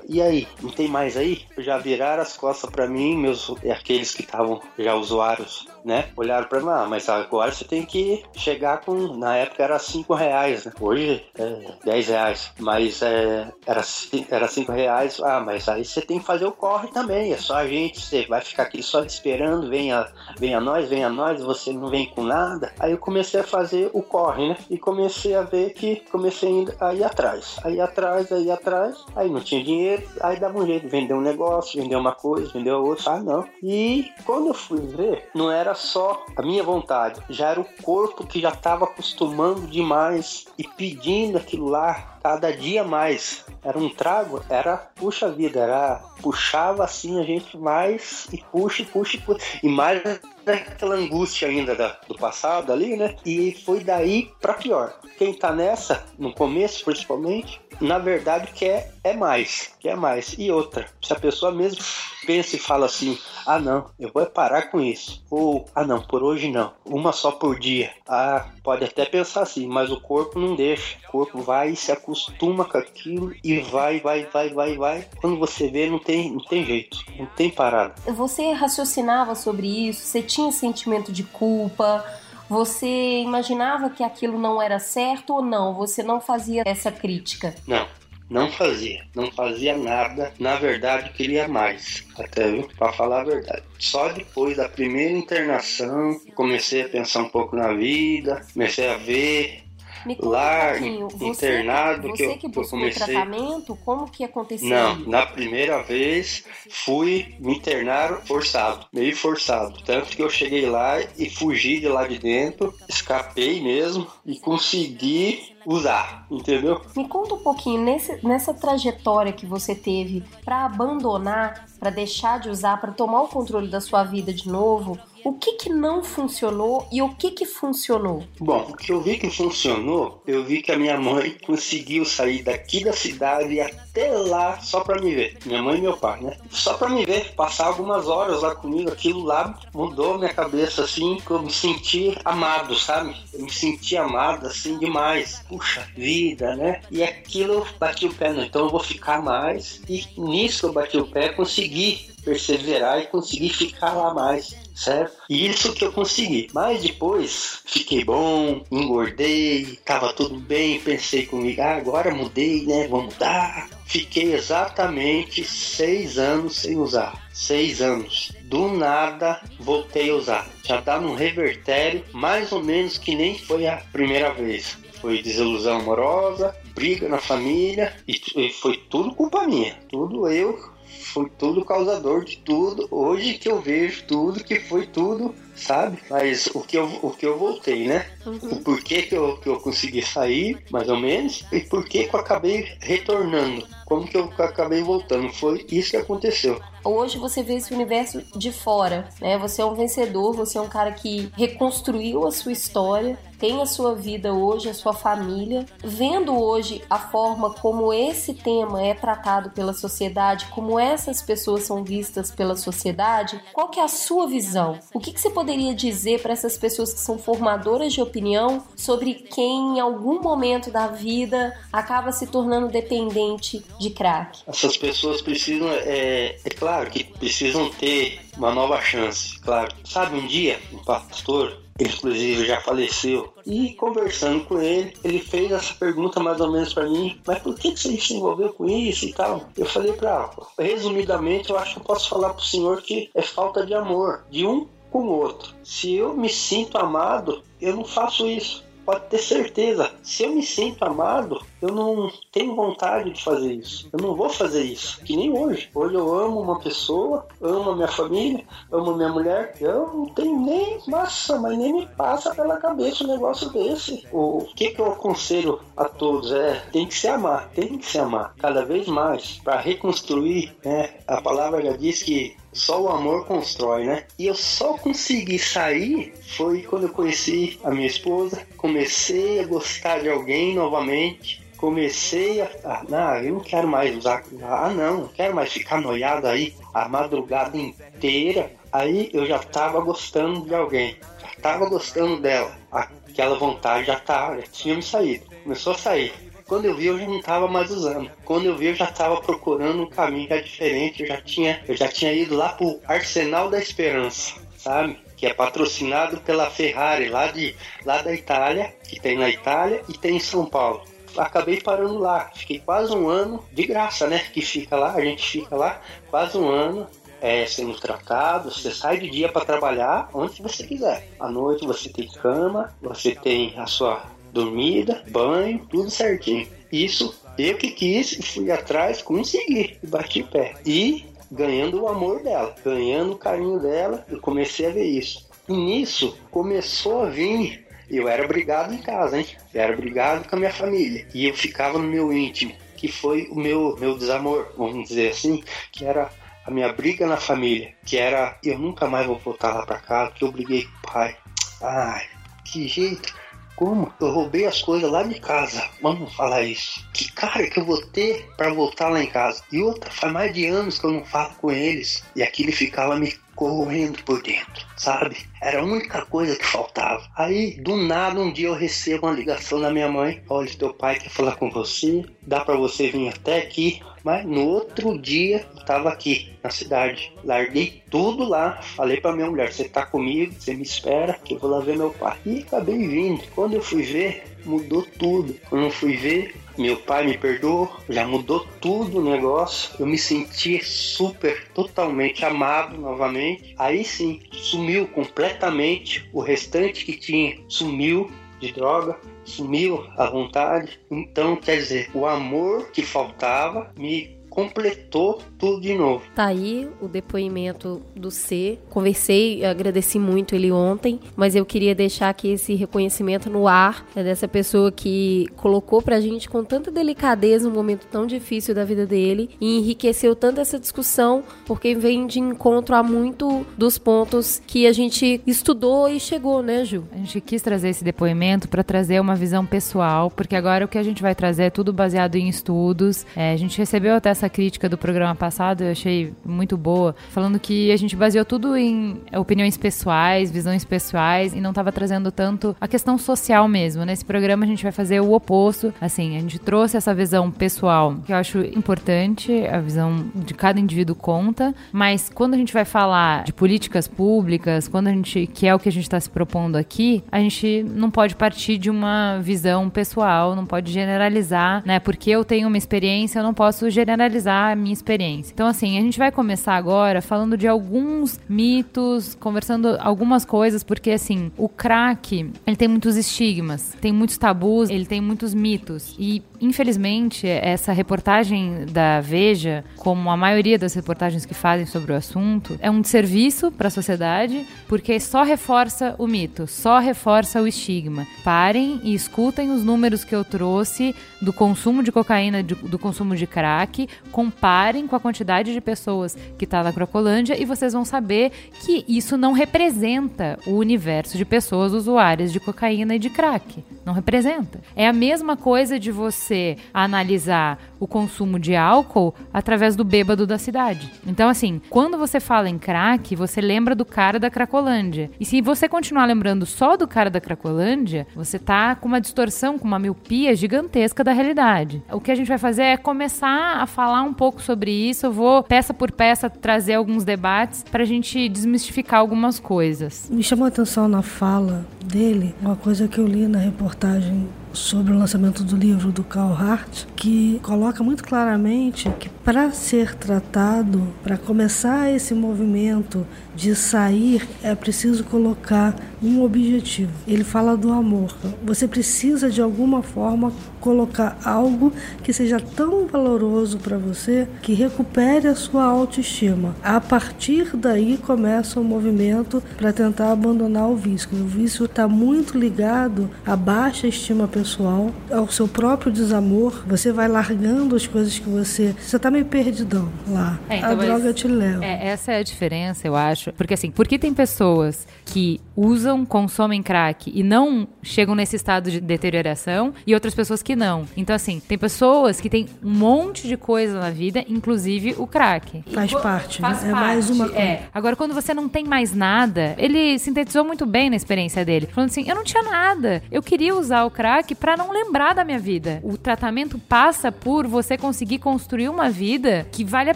[0.08, 0.48] e aí?
[0.62, 1.44] Não tem mais aí?
[1.58, 6.10] Já viraram as costas para mim, meus, aqueles que estavam já usuários né?
[6.16, 9.18] Olharam para mim, ah, mas agora você tem que chegar com.
[9.18, 10.72] Na época era 5 reais, né?
[10.80, 12.52] Hoje é 10 reais.
[12.60, 13.82] Mas é, era,
[14.30, 15.20] era 5 reais.
[15.22, 17.34] Ah, mas aí você tem que fazer o corre também.
[17.34, 21.42] É só a gente, você vai ficar aqui só esperando, venha, venha nós, venha nós,
[21.42, 22.74] você não vem com nada.
[22.80, 24.58] Aí eu comecei a fazer o corre, né?
[24.70, 27.58] E comecei a ver que comecei a ir atrás.
[27.64, 31.82] Aí atrás, aí atrás, aí não tinha dinheiro, aí dava um jeito, vender um negócio,
[31.82, 33.14] vender uma coisa, vender outra.
[33.14, 33.46] Ah, não.
[33.62, 37.66] E quando eu fui ver, não era era só a minha vontade, já era o
[37.84, 43.44] corpo que já estava acostumando demais e pedindo aquilo lá cada dia mais.
[43.64, 49.18] Era um trago, era puxa vida, era puxava assim a gente mais e puxa, puxa,
[49.26, 50.02] puxa e mais
[50.46, 53.16] aquela angústia ainda da, do passado ali, né?
[53.26, 55.00] E foi daí para pior.
[55.18, 60.36] Quem tá nessa, no começo principalmente, na verdade quer é mais, quer mais.
[60.38, 61.84] E outra, se a pessoa mesmo
[62.26, 65.24] pensa e fala assim: ah, não, eu vou parar com isso.
[65.30, 67.92] Ou, ah, não, por hoje não, uma só por dia.
[68.08, 70.96] Ah, pode até pensar assim, mas o corpo não deixa.
[71.08, 75.08] O corpo vai e se acostuma com aquilo e vai, vai, vai, vai, vai.
[75.20, 77.96] Quando você vê, não tem, não tem jeito, não tem parada.
[78.06, 80.02] Você raciocinava sobre isso?
[80.06, 82.06] Você tinha sentimento de culpa?
[82.48, 85.74] Você imaginava que aquilo não era certo ou não?
[85.74, 87.56] Você não fazia essa crítica?
[87.66, 87.88] Não,
[88.30, 90.32] não fazia, não fazia nada.
[90.40, 92.06] Na verdade, queria mais.
[92.18, 92.70] Até viu?
[92.78, 93.64] Para falar a verdade.
[93.80, 99.64] Só depois da primeira internação, comecei a pensar um pouco na vida, comecei a ver
[100.06, 101.32] me conta lá, um pouquinho.
[101.32, 103.06] internado, você, que eu, você que que eu buscou comecei...
[103.06, 104.70] tratamento, como que aconteceu?
[104.70, 109.82] Não, na primeira vez fui me internar forçado, meio forçado.
[109.84, 115.56] Tanto que eu cheguei lá e fugi de lá de dentro, escapei mesmo e consegui
[115.66, 116.82] usar, entendeu?
[116.96, 122.50] Me conta um pouquinho nesse, nessa trajetória que você teve para abandonar, para deixar de
[122.50, 124.98] usar, para tomar o controle da sua vida de novo.
[125.24, 128.24] O que que não funcionou e o que que funcionou?
[128.40, 132.44] Bom, o que eu vi que funcionou, eu vi que a minha mãe conseguiu sair
[132.44, 135.38] daqui da cidade até lá só para me ver.
[135.46, 136.38] Minha mãe e meu pai, né?
[136.50, 141.18] Só para me ver, passar algumas horas lá comigo, aquilo lá mudou minha cabeça assim,
[141.26, 143.16] que eu me senti amado, sabe?
[143.34, 145.44] Eu me senti amado assim demais.
[145.48, 146.82] Puxa vida, né?
[146.90, 149.82] E aquilo bati o pé, não, então eu vou ficar mais.
[149.88, 155.18] E nisso eu bati o pé, consegui perseverar e conseguir ficar lá mais, certo?
[155.30, 156.48] E isso que eu consegui.
[156.54, 162.88] Mas depois fiquei bom, engordei, tava tudo bem, pensei comigo, ah, agora mudei, né?
[162.88, 163.68] Vou mudar.
[163.86, 167.28] Fiquei exatamente seis anos sem usar.
[167.34, 168.32] Seis anos.
[168.44, 170.50] Do nada voltei a usar.
[170.64, 175.80] Já dá num revertério, mais ou menos que nem foi a primeira vez foi desilusão
[175.80, 179.74] amorosa, briga na família e foi tudo culpa minha.
[179.90, 180.69] Tudo eu,
[181.10, 182.88] foi tudo causador de tudo.
[182.92, 186.00] Hoje que eu vejo tudo, que foi tudo sabe?
[186.10, 188.06] Mas o que eu, o que eu voltei, né?
[188.26, 188.36] Uhum.
[188.36, 192.20] O porquê que eu, que eu consegui sair, mais ou menos, e por que eu
[192.20, 193.68] acabei retornando.
[193.90, 195.34] Como que eu acabei voltando?
[195.34, 196.62] Foi isso que aconteceu.
[196.84, 199.38] Hoje você vê esse universo de fora, né?
[199.40, 203.66] Você é um vencedor, você é um cara que reconstruiu a sua história, tem a
[203.66, 205.66] sua vida hoje, a sua família.
[205.84, 211.84] Vendo hoje a forma como esse tema é tratado pela sociedade, como essas pessoas são
[211.84, 214.80] vistas pela sociedade, qual que é a sua visão?
[214.94, 219.14] O que, que você poderia dizer para essas pessoas que são formadoras de opinião sobre
[219.14, 224.40] quem em algum momento da vida acaba se tornando dependente de crack?
[224.46, 229.74] Essas pessoas precisam, é, é claro que precisam ter uma nova chance, claro.
[229.86, 233.34] Sabe, um dia, um pastor, inclusive já faleceu.
[233.46, 237.56] E conversando com ele, ele fez essa pergunta mais ou menos para mim: mas por
[237.56, 239.50] que você se envolveu com isso e tal?
[239.58, 243.66] Eu falei para, resumidamente, eu acho que eu posso falar pro senhor que é falta
[243.66, 245.54] de amor de um com o outro.
[245.64, 250.42] Se eu me sinto amado, eu não faço isso pode ter certeza, se eu me
[250.42, 253.88] sinto amado, eu não tenho vontade de fazer isso.
[253.94, 255.00] Eu não vou fazer isso.
[255.04, 255.70] Que nem hoje.
[255.76, 259.56] Hoje eu amo uma pessoa, amo a minha família, amo a minha mulher.
[259.62, 264.08] Eu não tenho nem massa, mas nem me passa pela cabeça um negócio desse.
[264.12, 268.00] O que, que eu aconselho a todos é: tem que se amar, tem que se
[268.00, 270.58] amar cada vez mais para reconstruir.
[270.66, 270.96] Né?
[271.06, 274.06] A palavra já diz que só o amor constrói, né?
[274.18, 280.00] E eu só consegui sair foi quando eu conheci a minha esposa, comecei a gostar
[280.00, 282.50] de alguém novamente, comecei a.
[282.64, 284.24] Ah, não, eu não quero mais usar.
[284.42, 288.52] Ah, não, não quero mais ficar noiado aí a madrugada inteira.
[288.72, 292.56] Aí eu já tava gostando de alguém, já tava gostando dela.
[292.72, 295.26] Aquela vontade já tava, já tinha me saído.
[295.44, 296.29] Começou a sair.
[296.50, 298.10] Quando eu vi, eu já não estava mais usando.
[298.26, 301.04] Quando eu vi, eu já estava procurando um caminho é diferente.
[301.04, 304.98] Eu já tinha, eu já tinha ido lá pro Arsenal da Esperança, sabe?
[305.16, 309.94] Que é patrocinado pela Ferrari lá de lá da Itália, que tem na Itália e
[309.94, 310.84] tem em São Paulo
[311.18, 312.32] acabei parando lá.
[312.34, 314.20] Fiquei quase um ano de graça, né?
[314.20, 316.88] Que fica lá, a gente fica lá quase um ano
[317.22, 318.52] é, sendo tratado.
[318.52, 321.10] Você sai de dia para trabalhar onde você quiser.
[321.20, 326.48] À noite você tem cama, você tem a sua dormida, banho, tudo certinho.
[326.72, 330.56] Isso eu que quis, fui atrás, consegui bati pé.
[330.66, 335.28] E ganhando o amor dela, ganhando o carinho dela, eu comecei a ver isso.
[335.48, 337.68] E nisso começou a vir.
[337.90, 339.26] Eu era brigado em casa, hein?
[339.54, 341.08] Eu era brigado com a minha família.
[341.14, 345.44] E eu ficava no meu íntimo, que foi o meu, meu desamor, vamos dizer assim,
[345.72, 346.10] que era
[346.46, 350.12] a minha briga na família, que era eu nunca mais vou voltar lá pra casa,
[350.12, 351.18] porque eu briguei com o pai.
[351.62, 352.06] Ai,
[352.46, 353.14] que jeito.
[353.60, 353.92] Como?
[354.00, 355.70] Eu roubei as coisas lá de casa.
[355.82, 356.82] Vamos falar isso.
[356.94, 359.44] Que cara que eu vou ter para voltar lá em casa?
[359.52, 362.02] E outra, faz mais de anos que eu não falo com eles.
[362.16, 365.16] E aquilo ficava me correndo por dentro, sabe?
[365.42, 367.02] Era a única coisa que faltava.
[367.16, 371.00] Aí, do nada, um dia eu recebo uma ligação da minha mãe: Olha, teu pai
[371.00, 373.82] quer falar com você, dá para você vir até aqui.
[374.04, 377.14] Mas no outro dia eu tava aqui na cidade.
[377.24, 381.40] Larguei tudo lá, falei pra minha mulher: Você tá comigo, você me espera, que eu
[381.40, 382.18] vou lá ver meu pai.
[382.26, 383.24] E acabei vindo.
[383.34, 385.34] Quando eu fui ver, mudou tudo.
[385.50, 389.72] Quando eu fui ver, meu pai me perdoou, já mudou tudo o negócio.
[389.80, 393.56] Eu me senti super, totalmente amado novamente.
[393.58, 400.80] Aí sim, sumiu completamente o restante que tinha, sumiu de droga, sumiu a vontade.
[400.92, 406.04] Então, quer dizer, o amor que faltava me completou tudo de novo.
[406.16, 408.60] Tá aí o depoimento do C.
[408.70, 414.04] Conversei, agradeci muito ele ontem, mas eu queria deixar aqui esse reconhecimento no ar né,
[414.04, 418.86] dessa pessoa que colocou pra gente com tanta delicadeza um momento tão difícil da vida
[418.86, 424.68] dele e enriqueceu tanto essa discussão, porque vem de encontro a muito dos pontos que
[424.68, 426.84] a gente estudou e chegou, né, Ju?
[426.92, 430.78] A gente quis trazer esse depoimento para trazer uma visão pessoal, porque agora o que
[430.78, 433.06] a gente vai trazer é tudo baseado em estudos.
[433.16, 437.40] É, a gente recebeu até essa crítica do programa passado, eu achei muito boa, falando
[437.40, 442.56] que a gente baseou tudo em opiniões pessoais, visões pessoais e não estava trazendo tanto
[442.60, 443.86] a questão social mesmo.
[443.86, 447.96] Nesse programa a gente vai fazer o oposto, assim, a gente trouxe essa visão pessoal,
[448.06, 452.66] que eu acho importante, a visão de cada indivíduo conta, mas quando a gente vai
[452.66, 456.10] falar de políticas públicas, quando a gente, que é o que a gente está se
[456.10, 461.80] propondo aqui, a gente não pode partir de uma visão pessoal, não pode generalizar, né?
[461.80, 465.32] Porque eu tenho uma experiência, eu não posso generalizar a minha experiência.
[465.34, 470.92] Então, assim, a gente vai começar agora falando de alguns mitos, conversando algumas coisas, porque,
[470.92, 475.96] assim, o crack, ele tem muitos estigmas, tem muitos tabus, ele tem muitos mitos.
[475.98, 481.96] E, infelizmente, essa reportagem da Veja, como a maioria das reportagens que fazem sobre o
[481.96, 487.48] assunto, é um serviço para a sociedade, porque só reforça o mito, só reforça o
[487.48, 488.08] estigma.
[488.24, 493.28] Parem e escutem os números que eu trouxe do consumo de cocaína, do consumo de
[493.28, 498.32] crack, comparem com a quantidade de pessoas que está na Cracolândia e vocês vão saber
[498.62, 503.64] que isso não representa o universo de pessoas usuárias de cocaína e de crack.
[503.86, 504.60] Não representa.
[504.76, 510.38] É a mesma coisa de você analisar o consumo de álcool através do bêbado da
[510.38, 510.92] cidade.
[511.06, 515.10] Então, assim, quando você fala em crack, você lembra do cara da Cracolândia.
[515.20, 519.58] E se você continuar lembrando só do cara da Cracolândia, você tá com uma distorção,
[519.58, 521.82] com uma miopia gigantesca da realidade.
[521.92, 525.06] O que a gente vai fazer é começar a falar um pouco sobre isso.
[525.06, 530.08] Eu vou, peça por peça, trazer alguns debates para a gente desmistificar algumas coisas.
[530.10, 534.94] Me chamou a atenção na fala dele uma coisa que eu li na reportagem sobre
[534.94, 540.88] o lançamento do livro do Carl Hart, que coloca muito claramente que para ser tratado,
[541.04, 543.06] para começar esse movimento
[543.40, 545.74] de sair, é preciso colocar
[546.04, 546.92] um objetivo.
[547.08, 548.14] Ele fala do amor.
[548.44, 551.72] Você precisa de alguma forma colocar algo
[552.04, 556.54] que seja tão valoroso para você que recupere a sua autoestima.
[556.62, 561.10] A partir daí começa o movimento para tentar abandonar o vício.
[561.14, 566.66] O vício está muito ligado à baixa estima pessoal, ao seu próprio desamor.
[566.68, 568.76] Você vai largando as coisas que você.
[568.78, 570.38] Você está meio perdidão lá.
[570.50, 571.64] É, então, a droga te leva.
[571.64, 573.29] É, essa é a diferença, eu acho.
[573.38, 578.80] Porque assim, porque tem pessoas que usam, consomem crack e não chegam nesse estado de
[578.80, 580.88] deterioração e outras pessoas que não.
[580.96, 585.64] Então, assim, tem pessoas que têm um monte de coisa na vida, inclusive o crack.
[585.74, 586.70] Faz e, parte, faz né?
[586.70, 587.42] É mais uma coisa.
[587.42, 587.64] É.
[587.74, 591.68] Agora, quando você não tem mais nada, ele sintetizou muito bem na experiência dele.
[591.68, 593.04] Falando assim, eu não tinha nada.
[593.12, 595.80] Eu queria usar o crack para não lembrar da minha vida.
[595.84, 599.96] O tratamento passa por você conseguir construir uma vida que vale a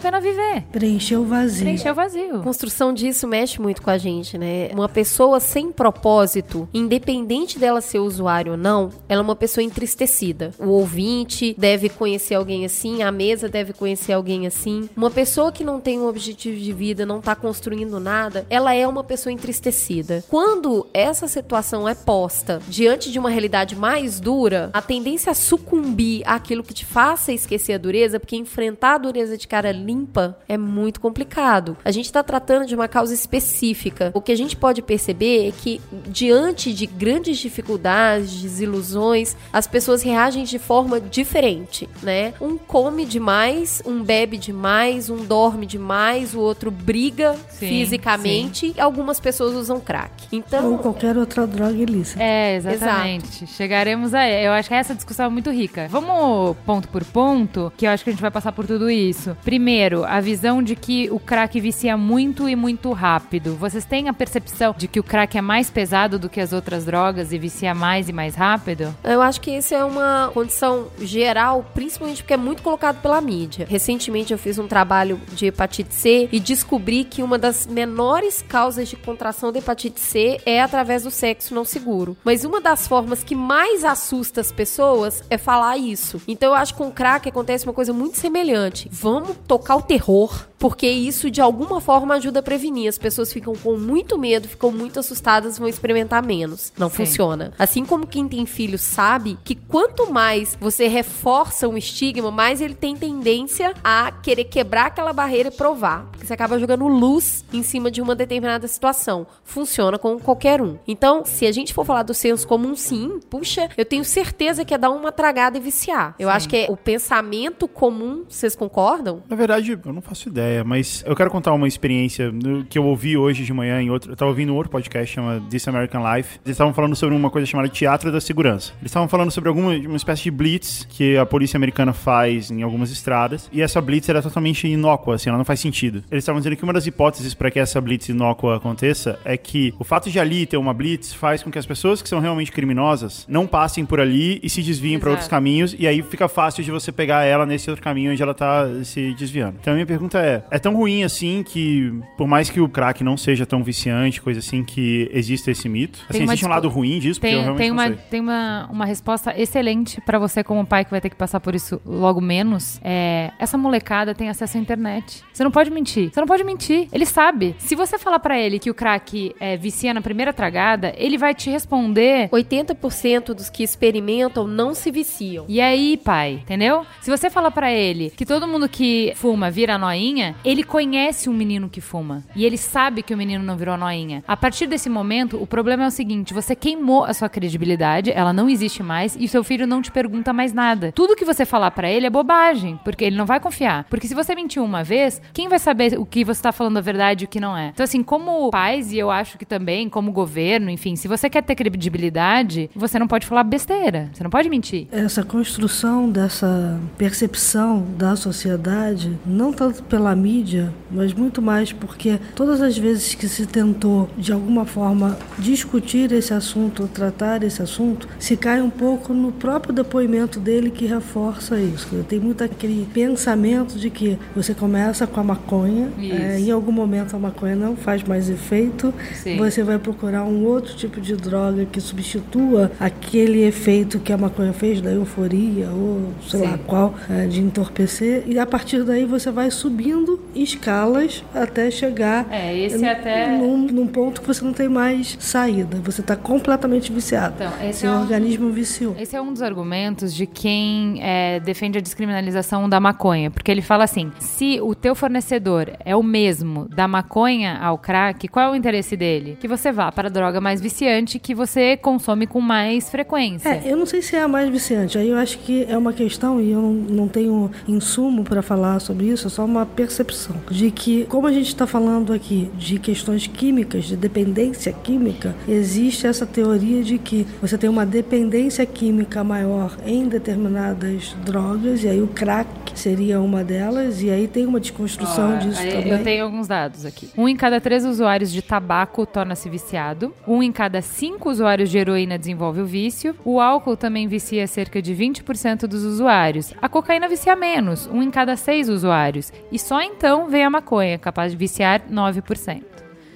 [0.00, 0.62] pena viver.
[0.72, 1.62] Preencher o vazio.
[1.62, 2.42] Preencher o vazio.
[2.42, 4.70] Construção disso mexe muito com a gente, né?
[4.72, 10.52] Uma pessoa sem propósito, independente dela ser usuário ou não, ela é uma pessoa entristecida.
[10.58, 14.88] O ouvinte deve conhecer alguém assim, a mesa deve conhecer alguém assim.
[14.96, 18.86] Uma pessoa que não tem um objetivo de vida, não tá construindo nada, ela é
[18.86, 20.24] uma pessoa entristecida.
[20.28, 26.22] Quando essa situação é posta diante de uma realidade mais dura, a tendência a sucumbir
[26.26, 30.56] àquilo que te faça esquecer a dureza, porque enfrentar a dureza de cara limpa é
[30.56, 31.76] muito complicado.
[31.84, 34.10] A gente tá tratando de uma causa específica.
[34.14, 40.02] O que a gente pode perceber é que diante de grandes dificuldades, desilusões, as pessoas
[40.02, 42.34] reagem de forma diferente, né?
[42.40, 48.72] Um come demais, um bebe demais, um dorme demais, o outro briga sim, fisicamente.
[48.72, 48.80] Sim.
[48.80, 50.26] Algumas pessoas usam crack.
[50.32, 52.22] Então, ou qualquer outra droga ilícita.
[52.22, 53.44] É, exatamente.
[53.44, 53.52] Exato.
[53.52, 54.28] Chegaremos a.
[54.28, 55.88] Eu acho que essa discussão é muito rica.
[55.88, 59.36] Vamos ponto por ponto, que eu acho que a gente vai passar por tudo isso.
[59.44, 63.56] Primeiro, a visão de que o crack vicia muito e muito rápido.
[63.56, 66.84] Vocês têm a percepção de que o crack é mais pesado do que as outras
[66.84, 68.94] drogas e vicia mais e mais rápido?
[69.04, 73.66] Eu acho que isso é uma condição geral, principalmente porque é muito colocado pela mídia.
[73.68, 78.88] Recentemente eu fiz um trabalho de hepatite C e descobri que uma das menores causas
[78.88, 82.16] de contração da hepatite C é através do sexo não seguro.
[82.24, 86.22] Mas uma das formas que mais assusta as pessoas é falar isso.
[86.26, 88.88] Então eu acho que com o crack acontece uma coisa muito semelhante.
[88.90, 92.83] Vamos tocar o terror, porque isso de alguma forma ajuda a prevenir.
[92.88, 96.72] As pessoas ficam com muito medo, ficam muito assustadas, vão experimentar menos.
[96.78, 96.96] Não Sim.
[96.96, 97.52] funciona.
[97.58, 102.74] Assim como quem tem filho sabe que quanto mais você reforça um estigma, mais ele
[102.74, 106.06] tem tendência a querer quebrar aquela barreira e provar.
[106.10, 109.26] Porque você acaba jogando luz em cima de uma determinada situação.
[109.44, 110.78] Funciona com qualquer um.
[110.86, 114.74] Então, se a gente for falar do senso comum, sim, puxa, eu tenho certeza que
[114.74, 116.14] é dar uma tragada e viciar.
[116.18, 116.34] Eu sim.
[116.34, 119.22] acho que é o pensamento comum, vocês concordam?
[119.28, 122.32] Na verdade, eu não faço ideia, mas eu quero contar uma experiência
[122.74, 124.10] que eu ouvi hoje de manhã em outro.
[124.10, 126.40] Eu tava ouvindo um outro podcast chama This American Life.
[126.44, 128.72] Eles estavam falando sobre uma coisa chamada teatro da segurança.
[128.80, 132.62] Eles estavam falando sobre alguma uma espécie de blitz que a polícia americana faz em
[132.62, 133.48] algumas estradas.
[133.52, 136.02] E essa blitz era totalmente inócua, assim, ela não faz sentido.
[136.10, 139.72] Eles estavam dizendo que uma das hipóteses para que essa blitz inócua aconteça é que
[139.78, 142.50] o fato de ali ter uma blitz faz com que as pessoas que são realmente
[142.50, 145.76] criminosas não passem por ali e se desviem para outros caminhos.
[145.78, 149.14] E aí fica fácil de você pegar ela nesse outro caminho onde ela tá se
[149.14, 149.58] desviando.
[149.60, 153.02] Então a minha pergunta é: é tão ruim assim que, por mais que o crack
[153.04, 155.98] não seja tão viciante, coisa assim, que existe esse mito.
[156.08, 157.86] Assim, Tem existe um discu- lado ruim disso, porque eu Tem, realmente tem, não uma,
[157.86, 157.96] sei.
[158.10, 161.54] tem uma, uma resposta excelente pra você, como pai, que vai ter que passar por
[161.54, 162.80] isso logo menos.
[162.82, 165.22] É, essa molecada tem acesso à internet.
[165.32, 166.10] Você não pode mentir.
[166.12, 166.88] Você não pode mentir.
[166.92, 167.54] Ele sabe.
[167.58, 171.34] Se você falar pra ele que o crack é, vicia na primeira tragada, ele vai
[171.34, 172.28] te responder.
[172.30, 175.44] 80% dos que experimentam não se viciam.
[175.48, 176.84] E aí, pai, entendeu?
[177.00, 181.32] Se você falar pra ele que todo mundo que fuma vira noinha, ele conhece um
[181.34, 182.24] menino que fuma.
[182.34, 184.22] E ele sabe que o menino não virou noinha.
[184.26, 188.32] A partir desse momento, o problema é o seguinte: você queimou a sua credibilidade, ela
[188.32, 190.92] não existe mais, e seu filho não te pergunta mais nada.
[190.92, 193.84] Tudo que você falar pra ele é bobagem, porque ele não vai confiar.
[193.84, 196.80] Porque se você mentiu uma vez, quem vai saber o que você tá falando a
[196.80, 197.68] verdade e o que não é?
[197.68, 201.42] Então, assim, como pais, e eu acho que também, como governo, enfim, se você quer
[201.42, 204.10] ter credibilidade, você não pode falar besteira.
[204.12, 204.86] Você não pode mentir.
[204.90, 212.60] Essa construção dessa percepção da sociedade, não tanto pela mídia, mas muito mais porque todas
[212.60, 218.36] as vezes que se tentou, de alguma forma, discutir esse assunto, tratar esse assunto, se
[218.36, 222.04] cai um pouco no próprio depoimento dele que reforça isso.
[222.06, 227.16] Tem muito aquele pensamento de que você começa com a maconha, é, em algum momento
[227.16, 229.38] a maconha não faz mais efeito, Sim.
[229.38, 234.52] você vai procurar um outro tipo de droga que substitua aquele efeito que a maconha
[234.52, 236.46] fez da euforia ou sei Sim.
[236.46, 242.26] lá qual é, de entorpecer e a partir daí você vai subindo escalas até chegar
[242.34, 246.16] É, esse n- até- num, num ponto que você não tem mais saída você está
[246.16, 250.26] completamente viciado Então, esse seu é um- organismo viciou Esse é um dos argumentos de
[250.26, 253.30] quem é, defende a descriminalização da maconha.
[253.30, 258.26] Porque ele fala assim: se o teu fornecedor é o mesmo da maconha ao crack,
[258.28, 259.36] qual é o interesse dele?
[259.40, 263.48] Que você vá para a droga mais viciante que você consome com mais frequência.
[263.48, 264.96] É, eu não sei se é a mais viciante.
[264.98, 268.80] Aí eu acho que é uma questão, e eu não, não tenho insumo para falar
[268.80, 270.36] sobre isso, é só uma percepção.
[270.50, 276.06] De que, como a gente está falando aqui de questões químicas, de dependência química, existe
[276.06, 282.00] essa teoria de que você tem uma dependência química maior em determinadas drogas, e aí
[282.00, 285.92] o crack seria uma delas, e aí tem uma desconstrução Ó, disso aí também.
[285.92, 287.10] Eu tenho alguns dados aqui.
[287.16, 290.12] Um em cada três usuários de tabaco torna-se viciado.
[290.26, 293.14] Um em cada cinco usuários de heroína desenvolve o vício.
[293.24, 296.52] O álcool também vicia cerca de 20% dos usuários.
[296.60, 299.32] A cocaína vicia menos, um em cada seis usuários.
[299.52, 302.03] E só então vem a maconha, capaz de viciar 9%.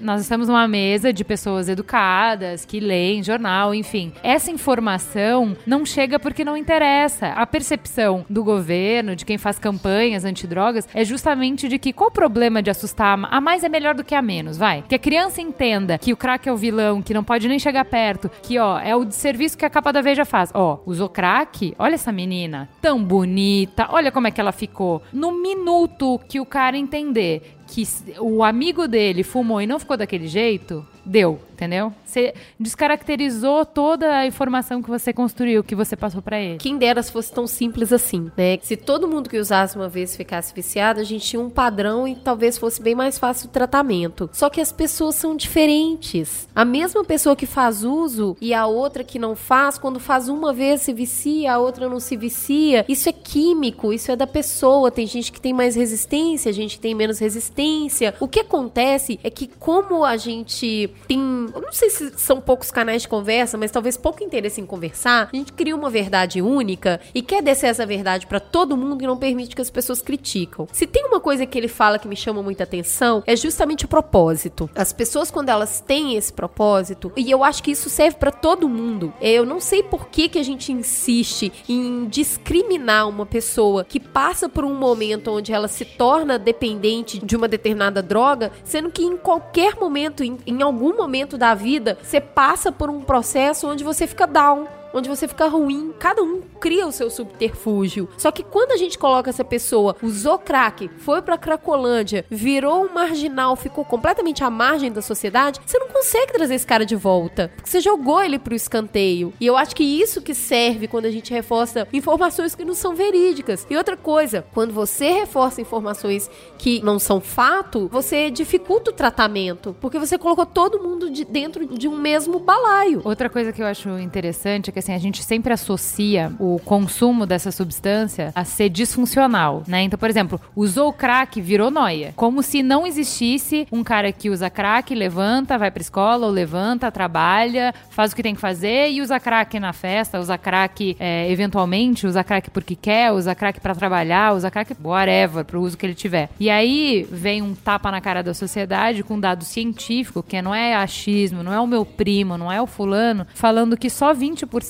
[0.01, 4.13] Nós estamos numa mesa de pessoas educadas, que leem jornal, enfim.
[4.23, 7.29] Essa informação não chega porque não interessa.
[7.29, 12.13] A percepção do governo, de quem faz campanhas antidrogas, é justamente de que qual o
[12.13, 14.85] problema de assustar a mais é melhor do que a menos, vai?
[14.89, 17.85] Que a criança entenda que o crack é o vilão, que não pode nem chegar
[17.85, 20.53] perto, que ó, é o serviço que a capa da Veja faz.
[20.55, 21.75] Ó, usou crack?
[21.77, 25.03] Olha essa menina, tão bonita, olha como é que ela ficou.
[25.13, 27.87] No minuto que o cara entender que
[28.19, 31.93] o amigo dele fumou e não ficou daquele jeito, deu, entendeu?
[32.05, 36.59] Você descaracterizou toda a informação que você construiu, que você passou pra ele.
[36.59, 38.59] Quem dera se fosse tão simples assim, né?
[38.63, 42.15] Se todo mundo que usasse uma vez ficasse viciado, a gente tinha um padrão e
[42.15, 44.29] talvez fosse bem mais fácil o tratamento.
[44.33, 46.47] Só que as pessoas são diferentes.
[46.55, 50.53] A mesma pessoa que faz uso e a outra que não faz, quando faz uma
[50.53, 52.85] vez se vicia, a outra não se vicia.
[52.89, 54.91] Isso é químico, isso é da pessoa.
[54.91, 58.15] Tem gente que tem mais resistência, gente que tem menos resistência.
[58.21, 61.19] O que acontece é que como a gente tem,
[61.55, 65.29] eu não sei se são poucos canais de conversa, mas talvez pouco interesse em conversar,
[65.33, 69.07] a gente cria uma verdade única e quer descer essa verdade pra todo mundo e
[69.07, 70.67] não permite que as pessoas criticam.
[70.73, 73.89] Se tem uma coisa que ele fala que me chama muita atenção, é justamente o
[73.89, 74.69] propósito.
[74.75, 78.69] As pessoas quando elas têm esse propósito, e eu acho que isso serve pra todo
[78.69, 79.13] mundo.
[79.21, 84.49] Eu não sei por que que a gente insiste em discriminar uma pessoa que passa
[84.49, 89.17] por um momento onde ela se torna dependente de uma determinada droga, sendo que em
[89.17, 94.07] qualquer momento, em, em algum momento da vida, você passa por um processo onde você
[94.07, 94.78] fica down.
[94.93, 98.09] Onde você fica ruim, cada um cria o seu subterfúgio.
[98.17, 102.93] Só que quando a gente coloca essa pessoa, usou crack, foi pra Cracolândia, virou um
[102.93, 107.51] marginal, ficou completamente à margem da sociedade, você não consegue trazer esse cara de volta.
[107.57, 109.33] Porque você jogou ele pro escanteio.
[109.41, 112.95] E eu acho que isso que serve quando a gente reforça informações que não são
[112.95, 113.67] verídicas.
[113.69, 119.77] E outra coisa, quando você reforça informações que não são fato, você dificulta o tratamento.
[119.81, 123.03] Porque você colocou todo mundo de dentro de um mesmo balaio.
[123.05, 126.61] Outra coisa que eu acho interessante é que que assim, a gente sempre associa o
[126.65, 129.83] consumo dessa substância a ser disfuncional, né?
[129.83, 132.13] Então, por exemplo, usou crack, virou noia.
[132.15, 136.93] Como se não existisse um cara que usa crack, levanta, vai pra escola, ou levanta,
[136.93, 141.31] trabalha, faz o que tem que fazer e usa crack na festa, usa crack é,
[141.31, 145.85] eventualmente, usa crack porque quer, usa crack para trabalhar, usa crack whatever, pro uso que
[145.85, 146.31] ele tiver.
[146.39, 150.77] E aí vem um tapa na cara da sociedade com dado científico, que não é
[150.77, 154.68] achismo, não é o meu primo, não é o fulano, falando que só 20%